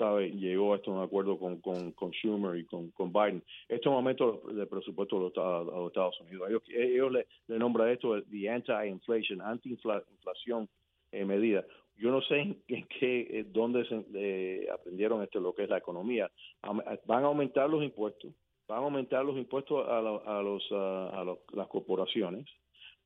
sabe, 0.00 0.30
llegó 0.30 0.72
a 0.72 0.76
esto 0.76 0.90
un 0.90 1.02
acuerdo 1.02 1.38
con, 1.38 1.60
con, 1.60 1.92
con, 1.92 2.10
y 2.12 2.64
con, 2.64 3.12
Biden. 3.12 3.42
Este 3.68 3.82
es 3.82 3.86
un 3.86 3.92
momento 3.92 4.42
del 4.50 4.66
presupuesto 4.66 5.16
de 5.16 5.22
los, 5.22 5.86
Estados 5.88 6.18
Unidos. 6.22 6.50
Ellos, 6.70 7.12
le, 7.12 7.26
nombran 7.58 7.90
esto 7.90 8.20
the 8.22 8.48
anti-inflation, 8.48 9.42
anti-inflación 9.42 10.68
eh, 11.12 11.24
medida. 11.24 11.64
Yo 11.98 12.10
no 12.10 12.22
sé 12.22 12.40
en, 12.40 12.86
qué, 12.86 13.28
eh, 13.30 13.44
dónde 13.46 13.84
se, 13.84 14.02
eh, 14.14 14.68
aprendieron 14.72 15.22
esto, 15.22 15.38
lo 15.38 15.54
que 15.54 15.64
es 15.64 15.68
la 15.68 15.78
economía. 15.78 16.30
Van 16.62 17.24
a 17.24 17.26
aumentar 17.26 17.68
los 17.68 17.84
impuestos, 17.84 18.32
van 18.66 18.78
a 18.78 18.84
aumentar 18.84 19.22
los 19.22 19.36
impuestos 19.36 19.86
a, 19.86 19.98
a, 19.98 20.42
los, 20.42 20.72
a 20.72 21.24
las 21.52 21.68
corporaciones. 21.68 22.46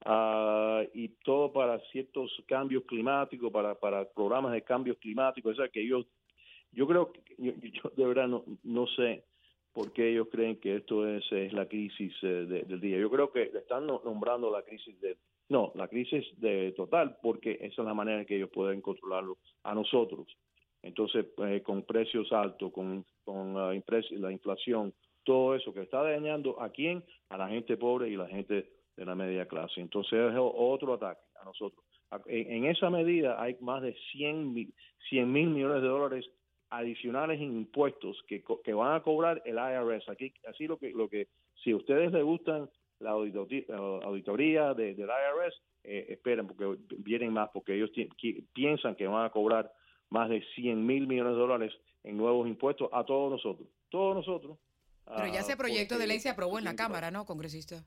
Uh, 0.07 0.85
y 0.93 1.09
todo 1.25 1.51
para 1.51 1.79
ciertos 1.91 2.31
cambios 2.47 2.85
climáticos, 2.85 3.51
para, 3.51 3.75
para 3.75 4.05
programas 4.05 4.53
de 4.53 4.61
cambios 4.61 4.99
climáticos, 4.99 5.55
o 5.55 5.57
sea, 5.57 5.69
que 5.69 5.81
ellos 5.81 6.05
yo 6.75 6.87
creo 6.87 7.13
que 7.13 7.23
yo, 7.39 7.91
de 7.97 8.07
verdad 8.07 8.29
no, 8.29 8.45
no 8.63 8.87
sé 8.89 9.25
por 9.73 9.93
qué 9.93 10.11
ellos 10.11 10.29
creen 10.31 10.57
que 10.61 10.77
esto 10.77 11.09
es, 11.09 11.25
es 11.33 11.53
la 11.53 11.67
crisis 11.67 12.13
eh, 12.23 12.65
del 12.67 12.81
día. 12.81 12.99
Yo 12.99 13.11
creo 13.11 13.33
que 13.33 13.51
le 13.53 13.59
están 13.59 13.87
nombrando 13.87 14.51
la 14.51 14.63
crisis 14.63 14.99
de 15.01 15.17
no, 15.49 15.73
la 15.75 15.89
crisis 15.89 16.25
de 16.41 16.73
total 16.73 17.19
porque 17.23 17.59
esa 17.61 17.83
es 17.83 17.87
la 17.87 17.93
manera 17.93 18.21
en 18.21 18.27
que 18.27 18.37
ellos 18.37 18.51
pueden 18.51 18.81
controlarlo 18.81 19.39
a 19.63 19.75
nosotros. 19.75 20.27
Entonces, 20.83 21.27
eh, 21.39 21.63
con 21.63 21.83
precios 21.83 22.33
altos, 22.33 22.73
con, 22.73 23.05
con 23.25 23.55
la 23.55 23.75
inflación, 23.75 24.93
todo 25.25 25.55
eso 25.55 25.73
que 25.73 25.83
está 25.83 26.03
dañando 26.03 26.61
a 26.61 26.71
quién? 26.71 27.03
A 27.31 27.37
la 27.37 27.49
gente 27.49 27.77
pobre 27.77 28.09
y 28.11 28.17
la 28.17 28.29
gente 28.29 28.71
de 28.97 29.05
la 29.05 29.15
media 29.15 29.47
clase. 29.47 29.81
Entonces, 29.81 30.13
es 30.13 30.37
otro 30.39 30.95
ataque 30.95 31.23
a 31.41 31.45
nosotros. 31.45 31.85
En, 32.27 32.67
esa 32.67 32.91
medida 32.91 33.43
hay 33.43 33.57
más 33.61 33.83
de 33.83 33.97
100 34.13 34.53
mil 34.53 35.49
millones 35.49 35.83
de 35.83 35.89
dólares 35.89 36.31
adicionales 36.71 37.41
en 37.41 37.57
impuestos 37.57 38.23
que, 38.27 38.43
que 38.65 38.75
van 38.75 38.95
a 38.95 39.03
cobrar 39.03 39.43
el 39.45 39.57
IRS. 39.57 40.09
Aquí, 40.09 40.33
así 40.49 40.67
lo 40.67 40.79
que, 40.79 40.91
lo 40.91 41.09
que 41.09 41.29
si 41.63 41.73
a 41.73 41.77
ustedes 41.77 42.13
les 42.13 42.25
gustan 42.25 42.69
la 43.01 43.11
auditoría, 43.11 44.75
de, 44.75 44.95
del 44.95 45.09
IRS, 45.09 45.61
eh, 45.85 46.07
esperen 46.11 46.47
porque 46.47 46.79
vienen 46.99 47.33
más, 47.33 47.51
porque 47.53 47.75
ellos 47.75 47.91
piensan 48.53 48.95
que 48.95 49.07
van 49.07 49.27
a 49.27 49.31
cobrar 49.31 49.73
más 50.11 50.29
de 50.29 50.43
100 50.55 50.87
mil 50.87 51.07
millones 51.07 51.35
de 51.35 51.39
dólares 51.39 51.73
en 52.03 52.17
nuevos 52.17 52.47
impuestos 52.49 52.89
a 52.93 53.05
todos 53.05 53.31
nosotros. 53.31 53.69
Todos 53.91 54.17
nosotros 54.17 54.59
Pero 55.05 55.27
ya 55.29 55.41
ese 55.41 55.57
proyecto 55.57 55.99
de 55.99 56.07
ley 56.07 56.21
se 56.21 56.31
aprobó 56.31 56.59
en 56.59 56.65
la 56.65 56.75
Cámara, 56.75 57.11
¿no, 57.11 57.25
congresista? 57.25 57.85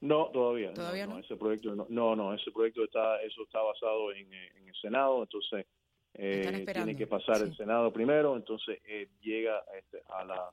No, 0.00 0.30
todavía. 0.32 0.74
¿Todavía 0.74 1.06
no? 1.06 1.18
ese 1.18 1.36
proyecto 1.36 1.76
no, 1.88 2.16
no, 2.16 2.34
ese 2.34 2.50
proyecto 2.50 2.82
está, 2.84 3.22
eso 3.22 3.42
está 3.44 3.62
basado 3.62 4.12
en, 4.12 4.32
el 4.32 4.74
Senado, 4.80 5.22
entonces 5.22 5.64
eh, 6.14 6.64
tiene 6.72 6.96
que 6.96 7.06
pasar 7.06 7.42
el 7.42 7.56
Senado 7.56 7.92
primero, 7.92 8.36
entonces 8.36 8.80
eh, 8.86 9.08
llega 9.20 9.62
este, 9.78 10.02
a 10.08 10.24
la 10.24 10.50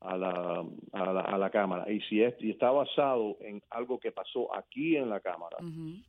a 0.00 0.16
la, 0.16 0.64
a 0.92 1.38
la, 1.38 1.50
Cámara. 1.50 1.90
Y 1.90 2.00
si, 2.02 2.22
es, 2.22 2.34
y 2.40 2.50
está 2.50 2.70
basado 2.70 3.36
en 3.40 3.62
algo 3.70 3.98
que 3.98 4.12
pasó 4.12 4.54
aquí 4.54 4.96
en 4.96 5.10
la 5.10 5.20
Cámara, 5.20 5.56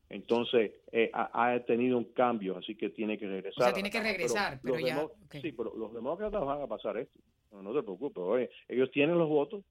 entonces 0.10 0.74
eh, 0.92 1.10
ha, 1.14 1.60
tenido 1.66 1.98
un 1.98 2.06
cambio, 2.14 2.58
así 2.58 2.76
que 2.76 2.90
tiene 2.90 3.18
que 3.18 3.28
regresar. 3.28 3.62
O 3.62 3.66
sea, 3.66 3.74
tiene 3.74 3.90
que 3.90 4.02
regresar, 4.02 4.60
pero, 4.62 4.80
ya... 4.80 5.08
Sí, 5.42 5.52
pero 5.54 5.74
los 5.76 5.94
demócratas 5.94 6.44
van 6.46 6.62
a 6.62 6.68
pasar 6.68 6.98
esto. 6.98 7.20
No, 7.52 7.74
te 7.74 7.82
preocupes. 7.82 8.24
Oye, 8.24 8.50
ellos 8.68 8.92
tienen 8.92 9.18
los 9.18 9.28
votos, 9.28 9.64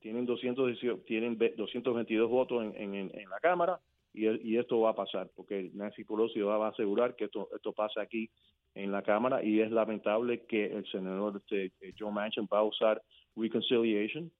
tienen 0.00 0.26
200, 0.26 1.04
tienen 1.04 1.38
222 1.38 2.28
votos 2.28 2.64
en, 2.64 2.94
en, 2.94 3.10
en 3.14 3.30
la 3.30 3.38
Cámara 3.38 3.78
y, 4.12 4.26
y, 4.26 4.58
esto 4.58 4.80
va 4.80 4.90
a 4.90 4.94
pasar, 4.96 5.30
porque 5.36 5.70
Nancy 5.74 6.02
Pelosi 6.02 6.40
va 6.40 6.66
a 6.66 6.70
asegurar 6.70 7.14
que 7.14 7.26
esto, 7.26 7.48
esto 7.54 7.72
pase 7.72 8.00
aquí 8.00 8.28
en 8.74 8.92
la 8.92 9.02
Cámara 9.02 9.42
y 9.42 9.60
es 9.60 9.70
lamentable 9.70 10.44
que 10.46 10.66
el 10.66 10.86
senador 10.90 11.40
este, 11.40 11.72
Joe 11.98 12.12
Manchin 12.12 12.48
va 12.52 12.58
a 12.58 12.64
usar 12.64 13.02
reconciliation 13.36 14.30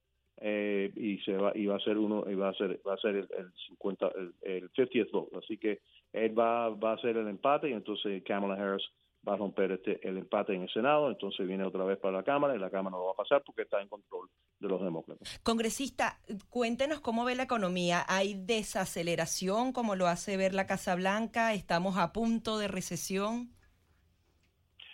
eh, 0.43 0.91
y 0.95 1.19
se 1.19 1.37
va 1.37 1.51
y 1.55 1.67
va 1.67 1.75
a 1.75 1.79
ser 1.79 1.97
uno 1.97 2.23
y 2.27 2.33
va 2.33 2.49
a 2.49 2.53
ser 2.53 2.79
va 2.87 2.95
a 2.95 2.97
ser 2.97 3.15
el, 3.15 3.27
50 3.67 4.11
el, 4.41 4.71
50th 4.71 5.11
vote. 5.11 5.37
Así 5.37 5.57
que 5.57 5.81
él 6.13 6.37
va 6.37 6.69
va 6.69 6.91
a 6.91 6.95
hacer 6.95 7.17
el 7.17 7.27
empate 7.27 7.69
y 7.69 7.73
entonces 7.73 8.23
Kamala 8.23 8.55
Harris 8.55 8.83
va 9.27 9.33
a 9.33 9.37
romper 9.37 9.73
este 9.73 9.99
el 10.07 10.17
empate 10.17 10.55
en 10.55 10.63
el 10.63 10.69
Senado. 10.69 11.11
Entonces 11.11 11.47
viene 11.47 11.63
otra 11.63 11.83
vez 11.83 11.99
para 11.99 12.17
la 12.17 12.23
Cámara 12.23 12.55
y 12.55 12.59
la 12.59 12.71
Cámara 12.71 12.97
no 12.97 13.05
va 13.05 13.11
a 13.11 13.15
pasar 13.15 13.43
porque 13.45 13.63
está 13.63 13.81
en 13.81 13.87
control 13.87 14.29
de 14.59 14.67
los 14.67 14.81
demócratas. 14.81 15.39
Congresista 15.43 16.19
cuéntenos 16.49 17.01
cómo 17.01 17.23
ve 17.23 17.35
la 17.35 17.43
economía. 17.43 18.03
Hay 18.07 18.33
desaceleración 18.33 19.73
como 19.73 19.95
lo 19.95 20.07
hace 20.07 20.37
ver 20.37 20.55
la 20.55 20.65
Casa 20.65 20.95
Blanca 20.95 21.53
estamos 21.53 21.97
a 21.97 22.13
punto 22.13 22.57
de 22.57 22.67
recesión 22.67 23.51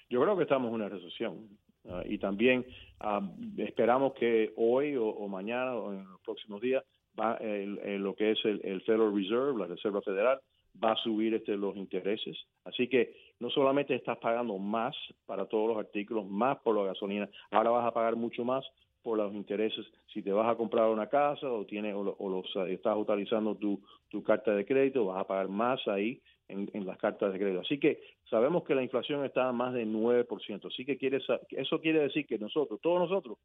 yo 0.10 0.22
creo 0.22 0.38
que 0.38 0.44
estamos 0.44 0.70
en 0.70 0.76
una 0.76 0.90
recesión 0.90 1.48
ah, 1.90 2.04
y 2.06 2.18
también 2.18 2.66
Ah, 3.00 3.22
esperamos 3.58 4.14
que 4.14 4.54
hoy 4.56 4.96
o, 4.98 5.28
mañana 5.28 5.76
o 5.76 5.94
en 5.94 6.10
los 6.10 6.20
próximos 6.22 6.62
días 6.62 6.84
va 7.20 7.38
lo 7.40 8.16
que 8.16 8.32
es 8.32 8.40
el, 8.44 8.82
Federal 8.82 9.14
Reserve, 9.14 9.60
la 9.60 9.68
Reserva 9.68 10.02
Federal, 10.02 10.40
va 10.84 10.92
a 10.92 10.96
subir 10.98 11.34
este, 11.34 11.56
los 11.56 11.76
intereses. 11.76 12.38
Así 12.64 12.88
que 12.88 13.16
no 13.40 13.50
solamente 13.50 13.96
estás 13.96 14.18
pagando 14.18 14.58
más 14.58 14.96
para 15.26 15.46
todos 15.46 15.70
los 15.70 15.78
artículos, 15.78 16.26
más 16.28 16.58
por 16.60 16.76
la 16.76 16.86
gasolina, 16.86 17.30
ahora 17.52 17.72
vas 17.72 17.86
a 17.86 17.94
pagar 17.94 18.16
mucho 18.16 18.44
más 18.44 18.66
por 19.04 19.18
los 19.18 19.34
intereses. 19.34 19.86
Si 20.14 20.22
te 20.22 20.32
vas 20.32 20.50
a 20.50 20.56
comprar 20.56 20.90
una 20.90 21.08
casa 21.08 21.50
o, 21.52 21.66
tienes, 21.66 21.96
o, 21.96 22.30
los, 22.30 22.70
estás 22.70 22.98
utilizando 22.98 23.56
tu, 23.56 23.80
tu 24.10 24.24
carta 24.24 24.54
de 24.54 24.66
crédito, 24.66 25.06
vas 25.06 25.22
a 25.22 25.28
pagar 25.28 25.50
más 25.50 25.88
ahí 25.88 26.20
en, 26.50 26.86
las 26.86 26.98
cartas 26.98 27.34
de 27.34 27.40
crédito. 27.40 27.62
Así 27.62 27.80
que 27.80 28.02
sabemos 28.30 28.64
que 28.64 28.76
la 28.76 28.84
inflación 28.84 29.26
está 29.26 29.50
a 29.50 29.54
más 29.54 29.74
de 29.74 29.86
9%. 29.86 30.68
Así 30.72 30.86
que 30.86 30.98
quiere, 30.98 31.20
eso 31.52 31.82
quiere 31.82 32.00
decir 32.00 32.26
que 32.26 32.38
nosotros, 32.38 32.80
todos 32.82 33.10
nosotros, 33.10 33.38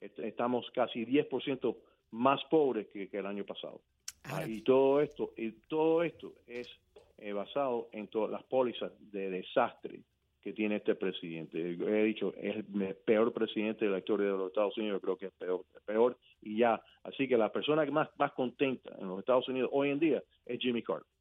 estamos 0.00 0.70
casi 0.72 1.04
10% 1.04 1.76
más 2.12 2.42
pobres 2.44 2.88
que, 2.88 3.08
el 3.12 3.26
año 3.26 3.44
pasado. 3.44 3.80
y 4.46 4.62
todo 4.62 5.00
esto, 5.00 5.32
y 5.36 5.52
todo 5.68 6.02
esto 6.02 6.34
es 6.46 6.68
eh, 7.18 7.32
basado 7.32 7.88
en 7.92 8.08
todas 8.08 8.30
las 8.30 8.42
pólizas 8.44 8.92
de 9.12 9.30
desastre 9.30 10.00
que 10.46 10.52
tiene 10.52 10.76
este 10.76 10.94
presidente. 10.94 11.58
He 11.58 12.04
dicho, 12.04 12.32
es 12.36 12.56
el 12.56 12.94
peor 13.04 13.32
presidente 13.32 13.84
de 13.84 13.90
la 13.90 13.98
historia 13.98 14.26
de 14.28 14.38
los 14.38 14.48
Estados 14.48 14.78
Unidos, 14.78 14.98
yo 14.98 15.00
creo 15.00 15.16
que 15.16 15.26
es 15.26 15.32
peor, 15.32 15.64
peor 15.84 16.16
y 16.40 16.58
ya. 16.58 16.80
Así 17.02 17.26
que 17.26 17.36
la 17.36 17.50
persona 17.50 17.84
más, 17.86 18.08
más 18.16 18.32
contenta 18.32 18.94
en 18.98 19.08
los 19.08 19.18
Estados 19.18 19.48
Unidos 19.48 19.70
hoy 19.72 19.90
en 19.90 19.98
día 19.98 20.22
es 20.44 20.60
Jimmy 20.60 20.82
Carter. 20.84 21.15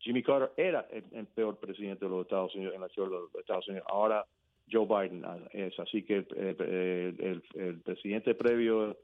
Jimmy 0.00 0.22
Carter 0.22 0.50
era 0.56 0.86
el, 0.90 1.26
peor 1.26 1.56
presidente 1.58 2.04
de 2.04 2.10
los 2.10 2.22
Estados 2.22 2.54
Unidos 2.54 2.74
en 2.74 2.80
la 2.80 2.86
historia 2.88 3.16
de 3.16 3.22
los 3.22 3.34
Estados 3.34 3.68
Unidos. 3.68 3.86
Ahora 3.88 4.24
Joe 4.70 4.86
Biden 4.86 5.24
es 5.52 5.78
así 5.78 6.02
que 6.02 6.26
el, 6.36 7.42
el 7.54 7.80
presidente 7.80 8.34
previo 8.34 8.96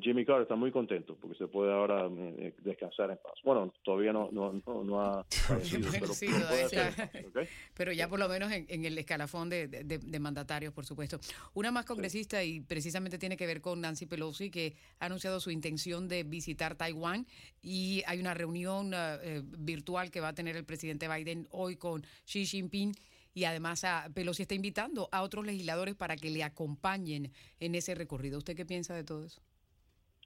Jimmy 0.00 0.24
Carter 0.24 0.42
está 0.42 0.56
muy 0.56 0.72
contento 0.72 1.16
porque 1.20 1.38
se 1.38 1.46
puede 1.46 1.72
ahora 1.72 2.06
eh, 2.06 2.34
eh, 2.38 2.52
descansar 2.64 3.10
en 3.10 3.18
paz. 3.18 3.34
Bueno, 3.44 3.72
todavía 3.84 4.12
no, 4.12 4.28
no, 4.32 4.60
no, 4.66 5.00
ha 5.00 5.24
pero, 7.76 7.92
ya 7.92 8.08
por 8.08 8.18
lo 8.18 8.28
menos 8.28 8.50
en, 8.50 8.84
el 8.84 8.98
escalafón 8.98 9.48
de, 9.48 9.68
de, 9.68 10.18
mandatarios, 10.18 10.72
por 10.72 10.84
supuesto. 10.84 11.20
Una 11.54 11.70
más 11.70 11.84
congresista 11.84 12.42
y 12.42 12.60
precisamente 12.60 13.18
tiene 13.18 13.36
que 13.36 13.46
ver 13.46 13.60
con 13.60 13.80
Nancy 13.80 14.06
Pelosi, 14.06 14.50
que 14.50 14.74
ha 14.98 15.06
anunciado 15.06 15.38
su 15.38 15.52
intención 15.52 16.08
de 16.08 16.24
visitar 16.24 16.74
Taiwán 16.74 17.24
y 17.62 18.02
hay 18.06 18.18
una 18.18 18.34
reunión 18.34 18.90
eh, 18.94 19.42
virtual 19.44 20.10
que 20.10 20.20
va 20.20 20.28
a 20.28 20.34
tener 20.34 20.56
el 20.56 20.64
presidente 20.64 21.06
Biden 21.06 21.46
hoy 21.52 21.76
con 21.76 22.02
Xi 22.26 22.46
Jinping 22.46 22.96
y 23.32 23.44
además 23.44 23.84
a 23.84 24.10
Pelosi 24.12 24.42
está 24.42 24.56
invitando 24.56 25.08
a 25.12 25.22
otros 25.22 25.46
legisladores 25.46 25.94
para 25.94 26.16
que 26.16 26.30
le 26.30 26.42
acompañen 26.42 27.30
en 27.60 27.76
ese 27.76 27.94
recorrido. 27.94 28.38
¿Usted 28.38 28.56
qué 28.56 28.66
piensa 28.66 28.94
de 28.94 29.04
todo 29.04 29.24
eso? 29.24 29.40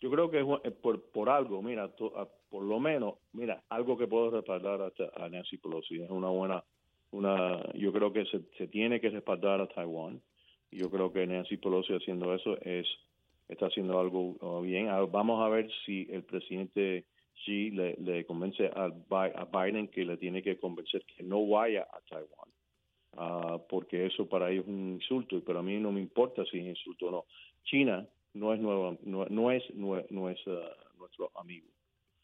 Yo 0.01 0.11
creo 0.11 0.31
que 0.31 0.41
es 0.41 0.47
eh, 0.65 0.71
por, 0.71 1.03
por 1.11 1.29
algo, 1.31 1.63
mira, 1.63 1.89
por 1.89 2.63
lo 2.63 2.79
menos, 2.79 3.15
mira, 3.33 3.63
algo 3.69 3.97
que 3.97 4.07
puedo 4.07 4.31
respaldar 4.31 4.81
a, 4.83 5.25
a 5.25 5.29
Nancy 5.29 5.57
Pelosi. 5.59 6.03
Es 6.03 6.11
una 6.11 6.29
buena, 6.29 6.63
una, 7.13 7.73
yo 7.73 7.93
creo 7.93 8.13
que 8.13 8.27
se, 8.27 8.41
se 8.59 8.69
tiene 8.69 9.01
que 9.01 9.11
respaldar 9.11 9.61
a 9.61 9.69
Taiwán. 9.69 10.21
Yo 10.71 10.91
creo 10.91 11.13
que 11.13 11.27
Nancy 11.27 11.57
Pelosi 11.57 11.95
haciendo 11.95 12.35
eso 12.35 12.61
es 12.61 12.87
está 13.49 13.67
haciendo 13.67 13.99
algo 13.99 14.37
uh, 14.41 14.61
bien. 14.61 14.89
Ah, 14.89 15.01
vamos 15.03 15.45
a 15.45 15.49
ver 15.49 15.71
si 15.85 16.07
el 16.11 16.25
presidente 16.25 17.05
Xi 17.45 17.71
le, 17.71 17.95
le 17.99 18.25
convence 18.25 18.67
a, 18.75 18.89
Biden 18.89 19.89
que 19.89 20.05
le 20.05 20.17
tiene 20.17 20.43
que 20.43 20.59
convencer 20.59 21.05
que 21.05 21.23
no 21.23 21.47
vaya 21.47 21.87
a 21.93 22.01
Taiwán, 22.09 22.51
uh, 23.13 23.67
porque 23.69 24.07
eso 24.07 24.29
para 24.29 24.51
ellos 24.51 24.65
es 24.65 24.69
un 24.69 24.93
insulto, 24.95 25.41
pero 25.45 25.61
a 25.61 25.63
mí 25.63 25.79
no 25.79 25.93
me 25.93 26.01
importa 26.01 26.45
si 26.45 26.59
es 26.59 26.67
insulto 26.67 27.07
o 27.07 27.11
no. 27.11 27.25
China 27.65 28.07
no 28.37 28.53
es, 28.53 28.61
nuevo, 28.61 28.97
no, 29.03 29.27
no, 29.31 29.51
es 29.51 29.65
uh, 29.71 29.81
nuestro 30.99 31.31
amigo. 31.37 31.67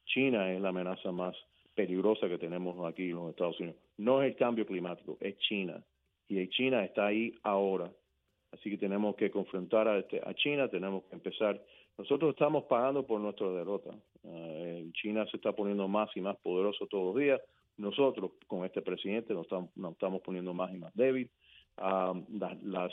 China 0.05 0.53
es 0.53 0.61
la 0.61 0.69
amenaza 0.69 1.11
más 1.11 1.35
peligrosa 1.75 2.29
que 2.29 2.39
tenemos 2.39 2.77
aquí 2.87 3.11
en 3.11 3.17
los 3.17 3.31
Estados 3.31 3.59
Unidos. 3.61 3.79
No 3.97 4.23
es 4.23 4.33
el 4.33 4.37
cambio 4.37 4.67
climático, 4.67 5.17
es 5.21 5.39
China. 5.39 5.83
Y 6.29 6.47
China 6.49 6.85
está 6.85 7.07
ahí 7.07 7.35
ahora. 7.43 7.91
Así 8.53 8.69
que 8.71 8.77
tenemos 8.77 9.17
que 9.17 9.31
confrontar 9.31 9.89
a, 9.89 9.99
este, 9.99 10.21
a 10.23 10.35
China, 10.35 10.69
tenemos 10.69 11.05
que 11.05 11.15
empezar. 11.15 11.61
Nosotros 11.97 12.33
estamos 12.33 12.65
pagando 12.65 13.07
por 13.07 13.19
nuestra 13.21 13.49
derrota. 13.49 13.91
Uh, 14.23 14.91
China 14.93 15.27
se 15.31 15.39
está 15.39 15.53
poniendo 15.53 15.89
más 15.89 16.15
y 16.15 16.21
más 16.21 16.37
poderoso 16.39 16.87
todos 16.89 17.15
los 17.15 17.23
días. 17.23 17.41
Nosotros, 17.79 18.33
con 18.47 18.67
este 18.67 18.83
presidente, 18.83 19.33
nos 19.33 19.45
estamos, 19.45 19.75
nos 19.77 19.93
estamos 19.93 20.21
poniendo 20.21 20.53
más 20.53 20.73
y 20.75 20.77
más 20.77 20.95
débil. 20.95 21.31
Uh, 21.79 22.23
las, 22.63 22.93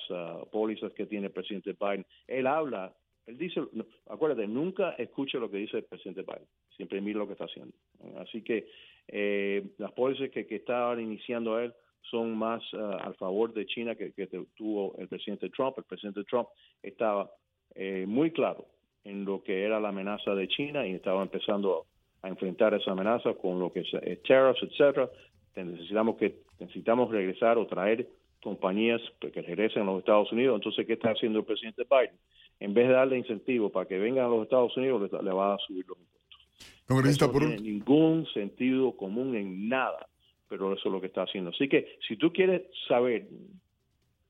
pólizas 0.51 0.93
que 0.93 1.05
tiene 1.05 1.27
el 1.27 1.34
presidente 1.34 1.75
Biden. 1.77 2.05
Él 2.27 2.47
habla 2.47 2.93
él 3.30 3.38
dice, 3.38 3.62
acuérdate, 4.08 4.48
nunca 4.48 4.92
escuche 4.98 5.38
lo 5.38 5.52
que 5.52 5.58
dice 5.58 5.78
el 5.78 5.84
presidente 5.84 6.24
Biden, 6.24 6.48
siempre 6.76 7.00
mira 7.00 7.20
lo 7.20 7.28
que 7.28 7.34
está 7.34 7.46
haciendo. 7.46 7.74
Así 8.18 8.42
que 8.42 8.68
eh, 9.08 9.63
las 9.78 9.92
pólizas 9.92 10.32
que, 10.32 10.48
que 10.48 10.56
está 10.56 11.00
iniciando 11.00 11.60
él 11.60 11.72
son 12.10 12.36
más 12.36 12.62
uh, 12.74 12.98
al 13.02 13.13
favor 13.15 13.54
de 13.54 13.65
China 13.68 13.94
que, 13.94 14.13
que, 14.13 14.28
tuvo 14.56 14.96
el 14.98 15.08
presidente 15.08 15.50
Trump. 15.50 15.78
El 15.78 15.84
presidente 15.84 16.24
Trump 16.24 16.48
estaba 16.82 17.30
eh, 17.76 18.06
muy 18.08 18.32
claro 18.32 18.65
en 19.04 19.26
lo 19.26 19.44
que 19.44 19.63
era 19.63 19.80
la 19.80 19.89
amenaza 19.89 20.34
de 20.34 20.48
China 20.48 20.88
y 20.88 20.96
estaba 20.96 21.22
empezando 21.22 21.86
a 22.22 22.30
enfrentar 22.30 22.74
esa 22.74 22.92
amenaza 22.92 23.34
con 23.36 23.60
lo 23.60 23.72
que 23.72 23.82
es 23.82 23.94
eh, 23.94 24.20
tariffs, 24.28 24.63
etcétera. 24.63 25.10
Necesitamos 25.56 26.18
que 26.18 26.36
necesitamos 26.60 27.12
regresar 27.12 27.58
o 27.58 27.68
traer 27.68 28.08
compañías 28.42 29.02
que 29.20 29.42
regresen 29.42 29.84
a 29.84 29.86
los 29.86 30.00
Estados 30.00 30.32
Unidos. 30.32 30.56
Entonces, 30.56 30.88
¿qué 30.88 30.94
está 30.94 31.12
haciendo 31.12 31.39
el 31.39 31.46
presidente 31.46 31.84
Biden? 31.89 32.18
En 32.60 32.74
vez 32.74 32.88
de 32.88 32.93
darle 32.93 33.17
incentivo 33.17 33.69
para 33.69 33.88
que 33.88 33.98
vengan 33.98 34.26
a 34.26 34.30
los 34.30 34.43
Estados 34.43 34.76
Unidos, 34.76 35.12
le, 35.24 35.32
va 35.32 35.56
a 35.56 35.58
subir 35.60 35.86
los 35.88 35.98
impuestos. 35.98 37.22
no 37.22 37.39
tiene 37.39 37.58
ningún 37.58 38.26
sentido 38.34 38.95
común 38.95 39.36
en 39.36 39.69
nada, 39.69 40.08
pero 40.48 40.74
eso 40.74 40.89
es 40.89 40.91
lo 40.91 41.00
que 41.00 41.08
está 41.08 41.24
haciendo. 41.24 41.52
Así 41.52 41.69
que 41.69 41.98
si 42.08 42.17
tú 42.17 42.34
quieres 42.34 42.63
saber 42.88 43.28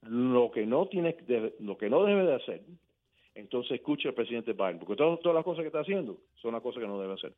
lo 0.03 0.51
que 0.51 0.65
no 0.65 0.87
tiene, 0.87 1.15
lo 1.59 1.77
que 1.77 1.89
no 1.89 2.03
debe 2.03 2.25
de 2.25 2.35
hacer, 2.35 2.61
entonces 3.33 3.71
escucha 3.73 4.09
al 4.09 4.15
presidente 4.15 4.53
Biden, 4.53 4.79
porque 4.79 4.95
todas, 4.95 5.19
todas 5.21 5.35
las 5.35 5.45
cosas 5.45 5.61
que 5.61 5.67
está 5.67 5.79
haciendo 5.79 6.17
son 6.35 6.53
las 6.53 6.61
cosas 6.61 6.81
que 6.81 6.87
no 6.87 6.99
debe 6.99 7.13
hacer. 7.13 7.33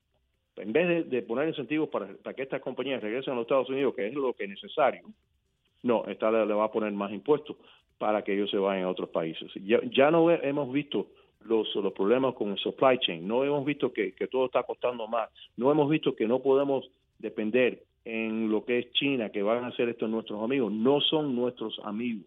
En 0.58 0.74
vez 0.74 1.10
de, 1.10 1.22
poner 1.22 1.48
incentivos 1.48 1.88
para, 1.90 2.14
para, 2.18 2.36
que 2.36 2.42
estas 2.42 2.62
compañías 2.62 3.02
regresen 3.02 3.34
a 3.34 3.36
los 3.38 3.44
Estados 3.44 3.70
Unidos, 3.70 3.96
que 3.96 4.08
es 4.08 4.14
lo 4.14 4.34
que 4.34 4.44
es 4.44 4.50
necesario, 4.50 5.04
no, 5.84 6.06
esta 6.06 6.30
le 6.30 6.54
va 6.54 6.66
a 6.66 6.72
poner 6.72 6.92
más 6.92 7.12
impuestos 7.12 7.56
para 8.02 8.24
que 8.24 8.34
ellos 8.34 8.50
se 8.50 8.58
vayan 8.58 8.86
a 8.86 8.90
otros 8.90 9.10
países. 9.10 9.52
Ya, 9.64 9.80
ya 9.84 10.10
no 10.10 10.32
hemos 10.32 10.74
visto 10.74 11.06
los, 11.46 11.68
problemas 11.94 12.34
con 12.34 12.50
el 12.50 12.58
supply 12.58 12.98
chain, 12.98 13.28
no 13.28 13.44
hemos 13.44 13.64
visto 13.64 13.94
que, 13.94 14.12
todo 14.32 14.48
está 14.48 14.64
costando 14.64 15.08
más, 15.08 15.30
no 15.56 15.72
hemos 15.72 15.88
visto 15.88 16.16
que 16.16 16.28
no 16.28 16.40
podemos 16.40 16.90
depender 17.20 17.84
en 18.04 18.50
lo 18.50 18.66
que 18.66 18.80
es 18.80 18.92
China, 18.94 19.30
que 19.30 19.44
van 19.44 19.64
a 19.64 19.68
hacer 19.68 19.88
esto 19.88 20.08
nuestros 20.08 20.42
amigos, 20.42 20.72
no 20.72 21.00
son 21.00 21.36
nuestros 21.36 21.80
amigos, 21.84 22.26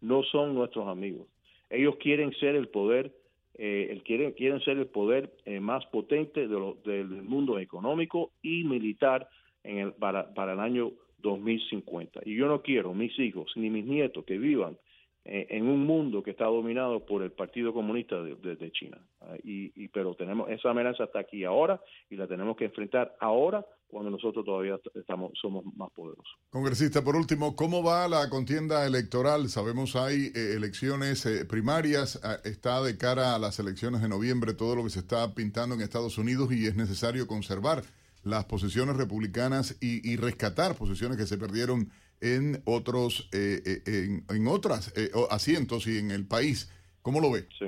no 0.00 0.22
son 0.22 0.54
nuestros 0.54 0.88
amigos. 0.88 1.26
Ellos 1.68 1.96
quieren 1.96 2.32
ser 2.40 2.56
el 2.56 2.68
poder 2.68 3.12
eh, 3.58 4.00
quieren, 4.06 4.32
quieren 4.32 4.60
ser 4.60 4.78
el 4.78 4.86
poder 4.86 5.30
eh, 5.44 5.60
más 5.60 5.84
potente 5.86 6.48
de 6.48 6.74
del 6.86 7.06
mundo 7.22 7.58
económico 7.58 8.30
y 8.40 8.64
militar 8.64 9.28
en 9.62 9.78
el, 9.78 9.92
para, 9.92 10.32
para 10.32 10.54
el 10.54 10.60
año 10.60 10.92
2050. 11.18 12.22
Y 12.24 12.34
yo 12.34 12.48
no 12.48 12.62
quiero 12.62 12.94
mis 12.94 13.16
hijos 13.18 13.52
ni 13.56 13.68
mis 13.68 13.84
nietos 13.84 14.24
que 14.24 14.38
vivan 14.38 14.78
en 15.24 15.68
un 15.68 15.84
mundo 15.86 16.22
que 16.22 16.32
está 16.32 16.46
dominado 16.46 17.04
por 17.06 17.22
el 17.22 17.30
Partido 17.30 17.72
Comunista 17.72 18.20
de, 18.22 18.72
China. 18.72 18.98
Ah, 19.20 19.36
y, 19.44 19.88
pero 19.88 20.14
tenemos 20.14 20.50
esa 20.50 20.70
amenaza 20.70 21.04
está 21.04 21.20
aquí 21.20 21.44
ahora 21.44 21.80
y 22.10 22.16
la 22.16 22.26
tenemos 22.26 22.56
que 22.56 22.64
enfrentar 22.64 23.14
ahora 23.20 23.64
cuando 23.86 24.10
nosotros 24.10 24.44
todavía 24.44 24.80
estamos 24.94 25.32
somos 25.40 25.64
más 25.76 25.90
poderosos. 25.92 26.32
Congresista, 26.50 27.04
por 27.04 27.14
último, 27.14 27.54
¿cómo 27.54 27.84
va 27.84 28.08
la 28.08 28.28
contienda 28.30 28.86
electoral? 28.86 29.48
Sabemos 29.48 29.94
hay 29.94 30.32
eh, 30.34 30.54
elecciones 30.56 31.24
eh, 31.26 31.44
primarias, 31.44 32.20
ah, 32.24 32.38
está 32.44 32.82
de 32.82 32.96
cara 32.96 33.34
a 33.34 33.38
las 33.38 33.58
elecciones 33.58 34.02
de 34.02 34.08
noviembre 34.08 34.54
todo 34.54 34.74
lo 34.74 34.82
que 34.82 34.90
se 34.90 35.00
está 35.00 35.34
pintando 35.34 35.74
en 35.74 35.82
Estados 35.82 36.18
Unidos 36.18 36.52
y 36.52 36.66
es 36.66 36.74
necesario 36.74 37.26
conservar 37.26 37.82
las 38.24 38.44
posiciones 38.44 38.96
republicanas 38.96 39.76
y, 39.80 40.16
rescatar 40.16 40.76
posiciones 40.76 41.16
que 41.16 41.26
se 41.26 41.38
perdieron 41.38 41.90
en 42.22 42.62
otros 42.64 43.28
eh, 43.34 43.60
eh, 43.66 44.22
en, 44.30 44.46
otras 44.46 44.96
eh, 44.96 45.10
asientos 45.30 45.86
y 45.86 45.98
en 45.98 46.10
el 46.10 46.26
país. 46.26 46.70
¿Cómo 47.02 47.20
lo 47.20 47.32
ve? 47.32 47.46
Sí. 47.58 47.66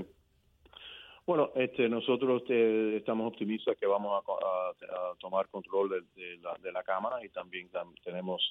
Bueno, 1.26 1.50
este, 1.54 1.88
nosotros 1.88 2.42
estamos 2.48 3.26
optimistas 3.26 3.76
que 3.78 3.86
vamos 3.86 4.22
a, 4.22 5.16
tomar 5.18 5.48
control 5.48 5.88
de, 5.88 6.36
la, 6.38 6.54
de, 6.62 6.70
la, 6.70 6.82
Cámara 6.82 7.24
y 7.24 7.30
también 7.30 7.70
tenemos, 8.04 8.46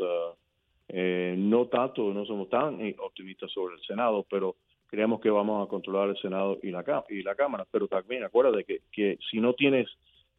no 0.90 1.68
tanto, 1.68 2.14
no 2.14 2.26
somos 2.26 2.50
tan 2.50 2.80
optimistas 3.00 3.52
sobre 3.52 3.76
el 3.76 3.82
Senado, 3.82 4.26
pero 4.28 4.56
creemos 4.88 5.22
que 5.22 5.30
vamos 5.30 5.64
a 5.64 5.70
controlar 5.70 6.10
el 6.10 6.18
Senado 6.18 6.58
y 6.64 6.72
la, 6.72 6.84
y 7.10 7.22
la 7.22 7.36
Cámara. 7.36 7.68
Pero 7.70 7.88
también 7.88 8.24
acuérdate 8.24 8.64
que, 8.64 8.82
que 8.92 9.20
si 9.30 9.40
no 9.40 9.54
tienes 9.54 9.88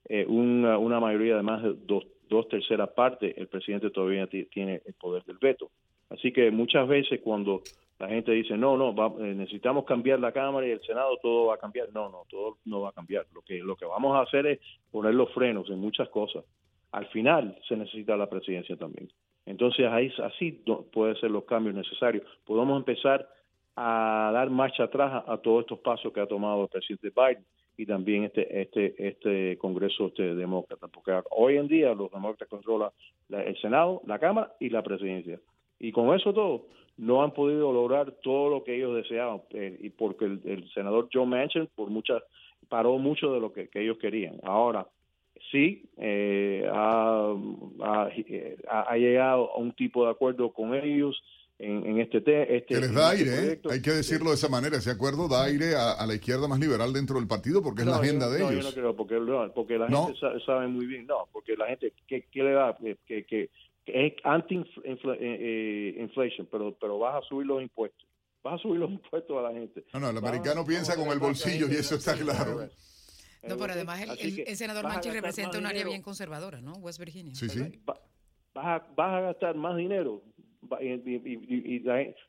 eh, 0.07 0.27
una, 0.29 0.77
una, 0.77 1.01
mayoría 1.01 1.37
de 1.37 1.43
más 1.43 1.63
de 1.63 1.75
dos, 1.87 2.05
dos 2.29 2.49
terceras 2.49 2.91
partes, 2.91 3.35
el 3.37 3.49
presidente 3.49 3.91
todavía 3.91 4.27
tiene 4.27 4.83
el 4.85 4.95
poder 4.95 5.25
del 5.25 5.39
veto. 5.39 5.71
Así 6.11 6.33
que 6.33 6.51
muchas 6.51 6.87
veces 6.87 7.21
cuando 7.23 7.63
la 7.99 8.09
gente 8.09 8.33
dice, 8.33 8.57
no, 8.57 8.77
no, 8.77 8.91
eh, 9.21 9.35
necesitamos 9.35 9.85
cambiar 9.85 10.21
la 10.21 10.33
Cámara 10.33 10.67
y 10.67 10.71
el 10.71 10.81
Senado, 10.83 11.17
todo 11.23 11.47
va 11.47 11.55
a 11.55 11.59
cambiar. 11.59 11.89
No, 11.93 12.09
no, 12.09 12.25
todo 12.29 12.59
no 12.65 12.83
va 12.83 12.91
a 12.91 12.93
cambiar. 12.93 13.27
Lo 13.33 13.43
que, 13.43 13.59
lo 13.59 13.77
que 13.77 13.85
vamos 13.85 14.17
a 14.17 14.23
hacer 14.23 14.47
es 14.47 14.61
poner 14.91 15.15
los 15.15 15.33
frenos 15.33 15.69
en 15.71 15.79
muchas 15.79 16.09
cosas. 16.09 16.45
Al 16.93 17.07
final 17.07 17.59
se 17.69 17.77
necesita 17.77 18.17
la 18.17 18.29
presidencia 18.29 18.77
también. 18.77 19.11
Entonces 19.47 19.87
ahí 19.87 20.13
así 20.23 20.63
pueden 20.93 21.17
ser 21.17 21.31
los 21.31 21.45
cambios 21.45 21.75
necesarios. 21.75 22.25
Podemos 22.47 22.79
empezar 22.79 23.29
a 23.77 24.31
dar 24.33 24.51
marcha 24.51 24.85
atrás 24.85 25.25
a 25.27 25.37
todos 25.39 25.63
estos 25.63 25.81
pasos 25.81 26.13
que 26.13 26.21
ha 26.21 26.27
tomado 26.27 26.63
el 26.63 26.69
presidente 26.69 27.11
Biden 27.11 27.45
y 27.77 27.87
también 27.87 28.25
este 28.25 28.61
este 28.61 28.95
este 29.09 29.59
Congreso 29.59 30.07
este 30.07 30.35
demócrata, 30.35 30.89
porque 30.89 31.13
hoy 31.31 31.57
en 31.57 31.69
día 31.69 31.95
los 31.95 32.11
demócratas 32.11 32.49
controlan 32.49 32.91
el 33.31 33.57
Senado, 33.61 34.03
la 34.07 34.19
Cámara 34.19 34.55
y 34.61 34.71
la 34.71 34.83
Presidencia. 34.83 35.41
Y 35.81 35.93
con 35.93 36.15
eso 36.15 36.33
todo, 36.33 36.67
no 36.97 37.23
han 37.23 37.33
podido 37.33 37.73
lograr 37.73 38.13
todo 38.23 38.51
lo 38.51 38.65
que 38.65 38.77
ellos 38.77 38.95
deseaban, 38.95 39.43
eh, 39.51 39.77
y 39.81 39.91
porque 39.91 40.25
el, 40.25 40.71
senador 40.73 41.09
Joe 41.13 41.27
Manchin 41.27 41.69
por 41.75 41.91
muchas 41.91 42.23
paró 42.69 42.99
mucho 42.99 43.33
de 43.33 43.41
lo 43.41 43.53
que, 43.53 43.69
ellos 43.75 43.99
querían. 43.99 44.39
Ahora, 44.45 44.87
sí, 45.51 45.85
eh, 45.99 46.67
ha, 46.73 47.35
ha, 48.69 48.97
llegado 48.97 49.53
a 49.53 49.59
un 49.59 49.73
tipo 49.73 50.05
de 50.05 50.13
acuerdo 50.13 50.53
con 50.53 50.75
ellos, 50.75 51.21
en, 51.59 52.01
este, 52.01 52.19
este 52.19 52.65
Que 52.67 52.81
les 52.81 52.93
da 52.93 53.15
este 53.15 53.31
aire, 53.31 53.53
¿eh? 53.53 53.61
hay 53.71 53.81
que 53.81 53.93
decirlo 53.93 54.31
de 54.31 54.37
esa 54.37 54.49
manera, 54.49 54.77
ese 54.77 54.91
acuerdo 54.91 55.29
da 55.29 55.45
aire 55.45 55.77
a, 55.77 56.05
la 56.05 56.15
izquierda 56.15 56.49
más 56.49 56.59
liberal 56.59 56.93
dentro 56.93 57.17
del 57.17 57.29
partido 57.29 57.63
porque 57.63 57.83
es 57.83 57.89
la 57.89 57.97
agenda 57.97 58.29
de 58.29 58.39
ellos. 58.39 58.51
No, 58.51 58.59
yo 58.59 58.69
no 58.69 58.75
creo, 58.75 58.97
porque, 58.97 59.53
porque 59.55 59.79
la 59.79 59.89
gente 59.89 60.19
sabe, 60.45 60.67
muy 60.67 60.87
bien, 60.87 61.07
no, 61.07 61.29
porque 61.33 61.57
la 61.57 61.67
gente, 61.67 61.93
¿qué, 62.09 62.27
qué 62.31 62.43
le 62.43 62.53
da? 62.53 62.77
Que, 63.07 63.25
que, 63.25 63.51
es 63.87 64.15
anti-inflation, 64.25 65.17
eh, 65.21 65.97
eh, 65.99 66.49
pero, 66.51 66.75
pero 66.81 66.99
vas 66.99 67.23
a 67.23 67.29
subir 67.29 67.47
los 67.47 67.63
impuestos. 67.63 68.09
Vas 68.43 68.55
a 68.55 68.59
subir 68.59 68.81
los 68.81 68.91
impuestos 68.91 69.37
a 69.39 69.43
la 69.43 69.53
gente. 69.53 69.85
No, 69.93 70.01
no, 70.01 70.11
el 70.11 70.19
americano 70.19 70.65
piensa 70.67 70.97
con 70.97 71.09
el 71.09 71.19
bolsillo 71.19 71.69
y 71.71 71.75
eso 71.75 71.95
está 71.95 72.15
claro. 72.15 72.69
No, 73.47 73.57
pero 73.59 73.75
además 73.75 74.01
el, 74.19 74.57
senador 74.57 74.85
Manchin 74.85 75.13
representa 75.13 75.59
un 75.59 75.67
área 75.67 75.85
bien 75.85 76.03
conservadora, 76.03 76.61
¿no? 76.61 76.73
West 76.79 76.99
Virginia. 76.99 77.35
Sí, 77.35 77.49
sí. 77.49 77.61
Vas 77.85 77.99
a, 78.55 78.87
vas 78.97 79.15
a 79.15 79.21
gastar 79.21 79.55
más 79.57 79.77
dinero 79.77 80.23
y, 80.81 81.81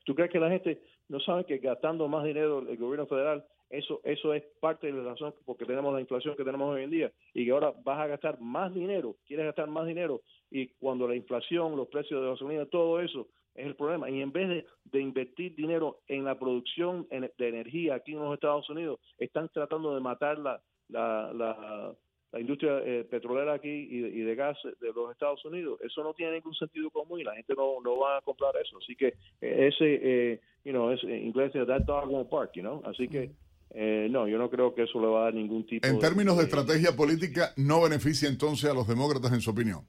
¿Tú 0.04 0.14
crees 0.14 0.30
que 0.30 0.40
la 0.40 0.50
gente 0.50 0.80
no 1.08 1.20
sabe 1.20 1.44
que 1.44 1.58
gastando 1.58 2.08
más 2.08 2.24
dinero 2.24 2.60
el 2.60 2.76
gobierno 2.76 3.06
federal, 3.06 3.44
eso 3.68 4.00
eso 4.04 4.32
es 4.32 4.44
parte 4.60 4.86
de 4.86 4.92
la 4.92 5.10
razón 5.10 5.34
porque 5.44 5.64
tenemos 5.64 5.92
la 5.92 6.00
inflación 6.00 6.36
que 6.36 6.44
tenemos 6.44 6.72
hoy 6.72 6.84
en 6.84 6.90
día 6.90 7.12
y 7.34 7.44
que 7.44 7.50
ahora 7.50 7.72
vas 7.84 7.98
a 7.98 8.06
gastar 8.06 8.40
más 8.40 8.72
dinero, 8.72 9.16
quieres 9.26 9.46
gastar 9.46 9.68
más 9.68 9.86
dinero 9.86 10.22
y 10.50 10.68
cuando 10.78 11.08
la 11.08 11.16
inflación, 11.16 11.76
los 11.76 11.88
precios 11.88 12.22
de 12.22 12.28
gasolina, 12.28 12.66
todo 12.66 13.00
eso 13.00 13.28
es 13.54 13.66
el 13.66 13.74
problema. 13.74 14.08
Y 14.10 14.20
en 14.20 14.32
vez 14.32 14.48
de, 14.48 14.66
de 14.84 15.00
invertir 15.00 15.56
dinero 15.56 16.00
en 16.06 16.24
la 16.24 16.38
producción 16.38 17.08
de 17.10 17.48
energía 17.48 17.96
aquí 17.96 18.12
en 18.12 18.20
los 18.20 18.34
Estados 18.34 18.68
Unidos, 18.70 19.00
están 19.18 19.48
tratando 19.48 19.94
de 19.94 20.00
matar 20.00 20.38
la, 20.38 20.62
la 20.88 21.32
la 21.34 21.94
industria 22.34 22.80
eh, 22.84 23.04
petrolera 23.08 23.54
aquí 23.54 23.68
y 23.68 24.20
de, 24.20 24.34
gas 24.34 24.58
de 24.80 24.92
los 24.92 25.10
Estados 25.10 25.44
Unidos, 25.44 25.80
eso 25.82 26.02
no 26.02 26.12
tiene 26.14 26.32
ningún 26.32 26.54
sentido 26.54 26.90
común 26.90 27.20
y 27.20 27.24
la 27.24 27.34
gente 27.34 27.54
no, 27.56 27.80
no 27.82 27.98
va 27.98 28.18
a 28.18 28.20
comprar 28.22 28.54
eso. 28.56 28.78
Así 28.78 28.94
que 28.96 29.14
eh, 29.40 29.68
ese, 29.68 30.00
eh, 30.02 30.40
you 30.64 30.72
know, 30.72 30.90
es, 30.90 31.02
en 31.04 31.26
inglés 31.26 31.54
es 31.54 31.66
that 31.66 31.82
dog 31.82 32.10
won't 32.10 32.28
park, 32.28 32.52
you 32.54 32.62
know? 32.62 32.82
Así 32.84 33.08
que 33.08 33.30
eh, 33.70 34.08
no, 34.10 34.26
yo 34.28 34.38
no 34.38 34.48
creo 34.48 34.74
que 34.74 34.84
eso 34.84 35.00
le 35.00 35.06
va 35.06 35.20
a 35.20 35.24
dar 35.24 35.34
ningún 35.34 35.66
tipo 35.66 35.86
En 35.86 35.98
términos 35.98 36.36
de, 36.36 36.44
estrategia 36.44 36.92
política, 36.92 37.52
¿no 37.56 37.82
beneficia 37.82 38.28
entonces 38.28 38.70
a 38.70 38.74
los 38.74 38.86
demócratas 38.86 39.32
en 39.32 39.40
su 39.40 39.50
opinión? 39.50 39.80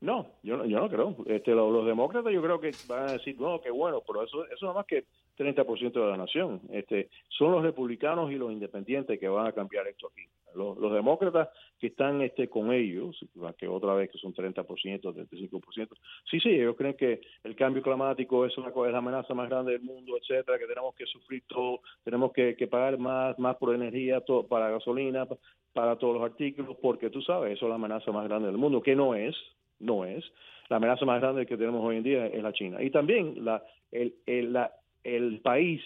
No, 0.00 0.26
yo 0.42 0.58
no, 0.58 0.66
yo 0.66 0.80
no 0.80 0.88
creo. 0.90 1.16
Este, 1.26 1.52
los, 1.52 1.86
demócratas 1.86 2.32
yo 2.32 2.42
creo 2.42 2.60
que 2.60 2.72
van 2.86 3.08
a 3.08 3.12
decir, 3.12 3.40
no, 3.40 3.60
qué 3.62 3.70
bueno, 3.70 4.02
pero 4.06 4.22
eso, 4.22 4.44
eso 4.46 4.66
nada 4.66 4.74
más 4.74 4.86
que 4.86 5.06
30% 5.36 5.92
de 5.92 6.10
la 6.10 6.16
nación. 6.16 6.60
Este, 6.70 7.08
son 7.28 7.52
los 7.52 7.62
republicanos 7.62 8.30
y 8.30 8.36
los 8.36 8.52
independientes 8.52 9.18
que 9.18 9.28
van 9.28 9.46
a 9.46 9.52
cambiar 9.52 9.86
esto 9.86 10.08
aquí. 10.08 10.22
Los, 10.54 10.92
demócratas 10.92 11.48
que 11.80 11.88
están 11.88 12.20
este, 12.22 12.48
con 12.48 12.72
ellos, 12.72 13.18
que 13.58 13.66
otra 13.66 13.94
vez 13.94 14.10
que 14.10 14.18
son 14.18 14.32
30%, 14.32 14.64
35%, 15.02 15.88
sí, 16.30 16.38
sí, 16.38 16.50
ellos 16.50 16.76
creen 16.76 16.94
que 16.94 17.20
el 17.42 17.56
cambio 17.56 17.82
climático 17.82 18.46
es, 18.46 18.56
una, 18.56 18.68
es 18.68 18.92
la 18.92 18.98
amenaza 18.98 19.34
más 19.34 19.48
grande 19.48 19.72
del 19.72 19.82
mundo, 19.82 20.16
etcétera, 20.16 20.58
que 20.58 20.66
tenemos 20.66 20.94
que 20.94 21.06
sufrir 21.06 21.42
todo, 21.48 21.80
tenemos 22.04 22.32
que, 22.32 22.54
pagar 22.70 22.98
más, 22.98 23.36
más 23.38 23.56
por 23.56 23.74
energía, 23.74 24.20
todo, 24.20 24.46
para 24.46 24.70
gasolina, 24.70 25.26
para 25.72 25.96
todos 25.96 26.14
los 26.14 26.22
artículos, 26.22 26.76
porque 26.80 27.10
tú 27.10 27.20
sabes, 27.20 27.56
eso 27.56 27.66
es 27.66 27.68
la 27.68 27.74
amenaza 27.74 28.12
más 28.12 28.28
grande 28.28 28.46
del 28.46 28.56
mundo, 28.56 28.80
que 28.80 28.94
no 28.94 29.16
es, 29.16 29.34
no 29.80 30.04
es. 30.04 30.24
La 30.68 30.76
amenaza 30.76 31.04
más 31.04 31.20
grande 31.20 31.46
que 31.46 31.56
tenemos 31.56 31.84
hoy 31.84 31.96
en 31.96 32.02
día 32.04 32.26
es 32.26 32.42
la 32.42 32.52
China. 32.52 32.82
Y 32.82 32.90
también 32.90 33.44
la, 33.44 33.62
el, 33.90 34.14
el, 34.24 34.52
la, 34.52 34.72
el 35.04 35.40
país 35.40 35.80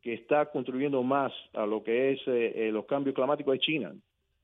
que 0.00 0.14
está 0.14 0.46
contribuyendo 0.50 1.02
más 1.02 1.32
a 1.54 1.66
lo 1.66 1.82
que 1.82 2.12
es 2.12 2.20
eh, 2.26 2.52
eh, 2.68 2.70
los 2.70 2.84
cambios 2.86 3.14
climáticos 3.14 3.54
es 3.54 3.60
China, 3.60 3.94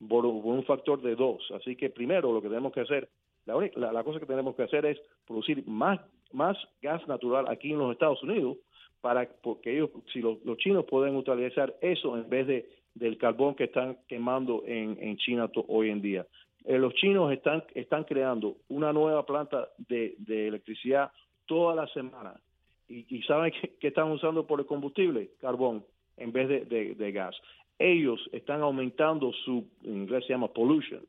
por, 0.09 0.25
un 0.25 0.63
factor 0.63 1.01
de 1.01 1.15
dos. 1.15 1.41
Así 1.51 1.75
que 1.75 1.89
primero 1.89 2.33
lo 2.33 2.41
que 2.41 2.49
tenemos 2.49 2.73
que 2.73 2.81
hacer, 2.81 3.09
la, 3.45 3.55
la, 3.91 4.03
cosa 4.03 4.19
que 4.19 4.25
tenemos 4.25 4.55
que 4.55 4.63
hacer 4.63 4.85
es 4.85 4.99
producir 5.25 5.65
más, 5.67 5.99
más 6.33 6.57
gas 6.81 7.07
natural 7.07 7.45
aquí 7.47 7.71
en 7.71 7.79
los 7.79 7.91
Estados 7.91 8.21
Unidos, 8.23 8.57
para 9.01 9.27
porque 9.41 9.73
ellos, 9.73 9.91
si 10.11 10.19
los, 10.21 10.39
chinos 10.57 10.85
pueden 10.85 11.15
utilizar 11.15 11.75
eso 11.81 12.17
en 12.17 12.29
vez 12.29 12.47
de 12.47 12.69
del 12.93 13.17
carbón 13.17 13.55
que 13.55 13.65
están 13.65 13.97
quemando 14.07 14.63
en, 14.65 14.97
en 14.99 15.15
China 15.15 15.49
hoy 15.69 15.89
en 15.91 16.01
día. 16.01 16.27
Eh, 16.65 16.77
los 16.77 16.93
chinos 16.95 17.31
están, 17.31 17.63
están 17.73 18.03
creando 18.03 18.57
una 18.67 18.91
nueva 18.91 19.25
planta 19.25 19.69
de, 19.77 20.15
de 20.17 20.49
electricidad 20.49 21.09
toda 21.45 21.73
la 21.73 21.87
semana 21.87 22.33
y, 22.91 23.21
saben 23.23 23.53
que, 23.79 23.87
están 23.87 24.11
usando 24.11 24.45
por 24.45 24.59
el 24.59 24.65
combustible, 24.65 25.31
carbón, 25.39 25.83
en 26.17 26.31
vez 26.31 26.67
de, 26.69 27.11
gas. 27.11 27.35
Ellos 27.79 28.19
están 28.31 28.61
aumentando 28.61 29.31
su, 29.45 29.65
en 29.83 30.03
inglés 30.03 30.25
se 30.25 30.33
llama 30.33 30.49
pollution, 30.49 31.01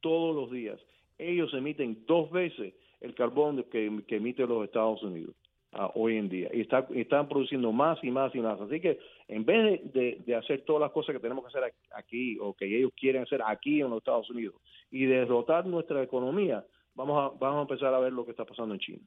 todos 0.00 0.34
los 0.34 0.50
días. 0.50 0.78
Ellos 1.18 1.52
emiten 1.54 2.04
dos 2.06 2.30
veces 2.30 2.74
el 3.00 3.14
carbón 3.14 3.64
que, 3.70 3.86
emite 3.86 4.46
los 4.46 4.64
Estados 4.64 5.02
Unidos 5.02 5.34
uh, 5.72 5.88
hoy 5.94 6.16
en 6.16 6.28
día. 6.28 6.50
Y 6.52 6.60
está, 6.60 6.86
están 6.94 7.28
produciendo 7.28 7.72
más 7.72 7.98
y 8.02 8.10
más 8.10 8.34
y 8.34 8.40
más. 8.40 8.60
Así 8.60 8.80
que 8.80 8.98
en 9.28 9.44
vez 9.44 9.92
de, 9.92 10.20
de, 10.26 10.34
hacer 10.34 10.62
todas 10.62 10.82
las 10.82 10.92
cosas 10.92 11.14
que 11.14 11.20
tenemos 11.20 11.44
que 11.44 11.56
hacer 11.56 11.72
aquí 11.94 12.36
o 12.40 12.54
que 12.54 12.66
ellos 12.66 12.92
quieren 12.94 13.22
hacer 13.22 13.40
aquí 13.46 13.80
en 13.80 13.90
los 13.90 13.98
Estados 13.98 14.28
Unidos 14.30 14.56
y 14.90 15.06
derrotar 15.06 15.66
nuestra 15.66 16.02
economía, 16.02 16.64
vamos 16.98 17.16
a, 17.16 17.38
vamos 17.38 17.58
a 17.58 17.62
empezar 17.62 17.94
a 17.94 18.00
ver 18.00 18.12
lo 18.12 18.24
que 18.24 18.32
está 18.32 18.44
pasando 18.44 18.74
en 18.74 18.80
China. 18.80 18.98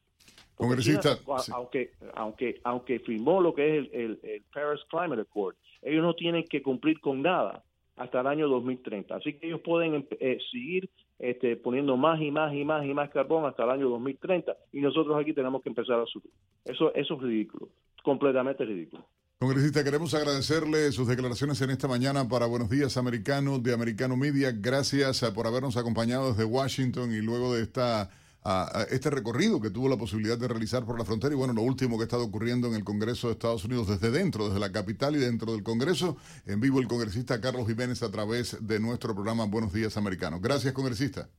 Congresista. 0.56 1.18
aunque, 1.54 1.92
aunque, 2.16 2.62
aunque 2.64 3.00
firmó 3.00 3.42
lo 3.42 3.54
que 3.54 3.78
es 3.78 3.90
el, 3.92 4.20
el, 4.24 4.44
Paris 4.54 4.82
Climate 4.90 5.22
Accord, 5.22 5.56
ellos 5.82 6.02
no 6.02 6.14
tienen 6.14 6.46
que 6.46 6.62
cumplir 6.62 7.00
con 7.02 7.22
nada 7.22 7.64
hasta 7.98 8.22
el 8.22 8.28
año 8.28 8.48
2030. 8.48 9.16
Así 9.16 9.34
que 9.34 9.48
ellos 9.48 9.62
pueden 9.62 10.08
eh, 10.20 10.38
seguir 10.52 10.90
este, 11.20 11.58
poniendo 11.58 11.98
más 11.98 12.22
y 12.22 12.32
más 12.32 12.54
y 12.54 12.64
más 12.64 12.86
y 12.86 12.94
más 12.94 13.10
carbón 13.10 13.46
hasta 13.46 13.64
el 13.66 13.72
año 13.72 13.90
2030 13.90 14.56
y 14.72 14.80
nosotros 14.80 15.20
aquí 15.20 15.34
tenemos 15.34 15.62
que 15.62 15.70
empezar 15.70 16.00
a 16.00 16.06
subir. 16.06 16.32
Eso, 16.64 16.94
eso 16.96 17.16
es 17.16 17.22
ridículo, 17.22 17.68
completamente 18.04 18.64
ridículo. 18.64 19.04
Congresista, 19.42 19.84
queremos 19.84 20.14
agradecerle 20.14 20.92
sus 20.92 21.08
declaraciones 21.08 21.60
en 21.64 21.72
esta 21.72 21.88
mañana 21.88 22.30
para 22.30 22.46
Buenos 22.46 22.70
Días 22.70 22.96
Americano 22.96 23.58
de 23.58 23.74
Americano 23.74 24.16
Media. 24.16 24.52
Gracias 24.52 25.24
eh, 25.24 25.32
por 25.32 25.48
habernos 25.48 25.78
acompañado 25.78 26.30
desde 26.30 26.46
Washington 26.46 27.12
y 27.12 27.22
luego 27.22 27.56
de 27.56 27.64
esta 27.64 28.12
a, 28.44 28.86
este 28.92 29.10
recorrido 29.10 29.60
que 29.60 29.72
tuvo 29.72 29.90
la 29.90 29.98
posibilidad 29.98 30.38
de 30.38 30.48
realizar 30.48 30.86
por 30.86 30.96
la 30.96 31.06
frontera 31.06 31.34
y 31.34 31.38
bueno, 31.38 31.54
lo 31.54 31.64
último 31.64 31.98
que 31.98 32.04
ha 32.04 32.06
estado 32.06 32.24
ocurriendo 32.24 32.68
en 32.68 32.76
el 32.76 32.84
Congreso 32.84 33.30
de 33.30 33.34
Estados 33.34 33.66
Unidos 33.66 33.88
desde 33.88 34.12
dentro, 34.12 34.46
desde 34.46 34.60
la 34.60 34.72
capital 34.72 35.16
y 35.16 35.20
dentro 35.20 35.54
del 35.54 35.64
Congreso. 35.64 36.18
En 36.46 36.60
vivo 36.60 36.80
el 36.80 36.88
congresista 36.88 37.42
Carlos 37.42 37.66
Jiménez 37.66 38.04
a 38.04 38.12
través 38.12 38.64
de 38.68 38.80
nuestro 38.80 39.16
programa 39.16 39.48
Buenos 39.48 39.74
Días 39.74 39.98
Americano. 39.98 40.40
Gracias, 40.40 40.72
congresista. 40.72 41.30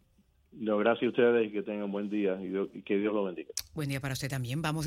No, 0.52 0.76
gracias 0.76 1.04
a 1.04 1.08
ustedes 1.08 1.48
y 1.48 1.52
que 1.52 1.62
tengan 1.62 1.90
buen 1.90 2.10
día 2.10 2.38
y, 2.42 2.78
y 2.78 2.82
que 2.82 2.98
Dios 2.98 3.14
lo 3.14 3.24
bendiga. 3.24 3.50
Buen 3.74 3.88
día 3.88 4.00
para 4.00 4.12
usted 4.12 4.28
también. 4.28 4.60
Vamos 4.60 4.86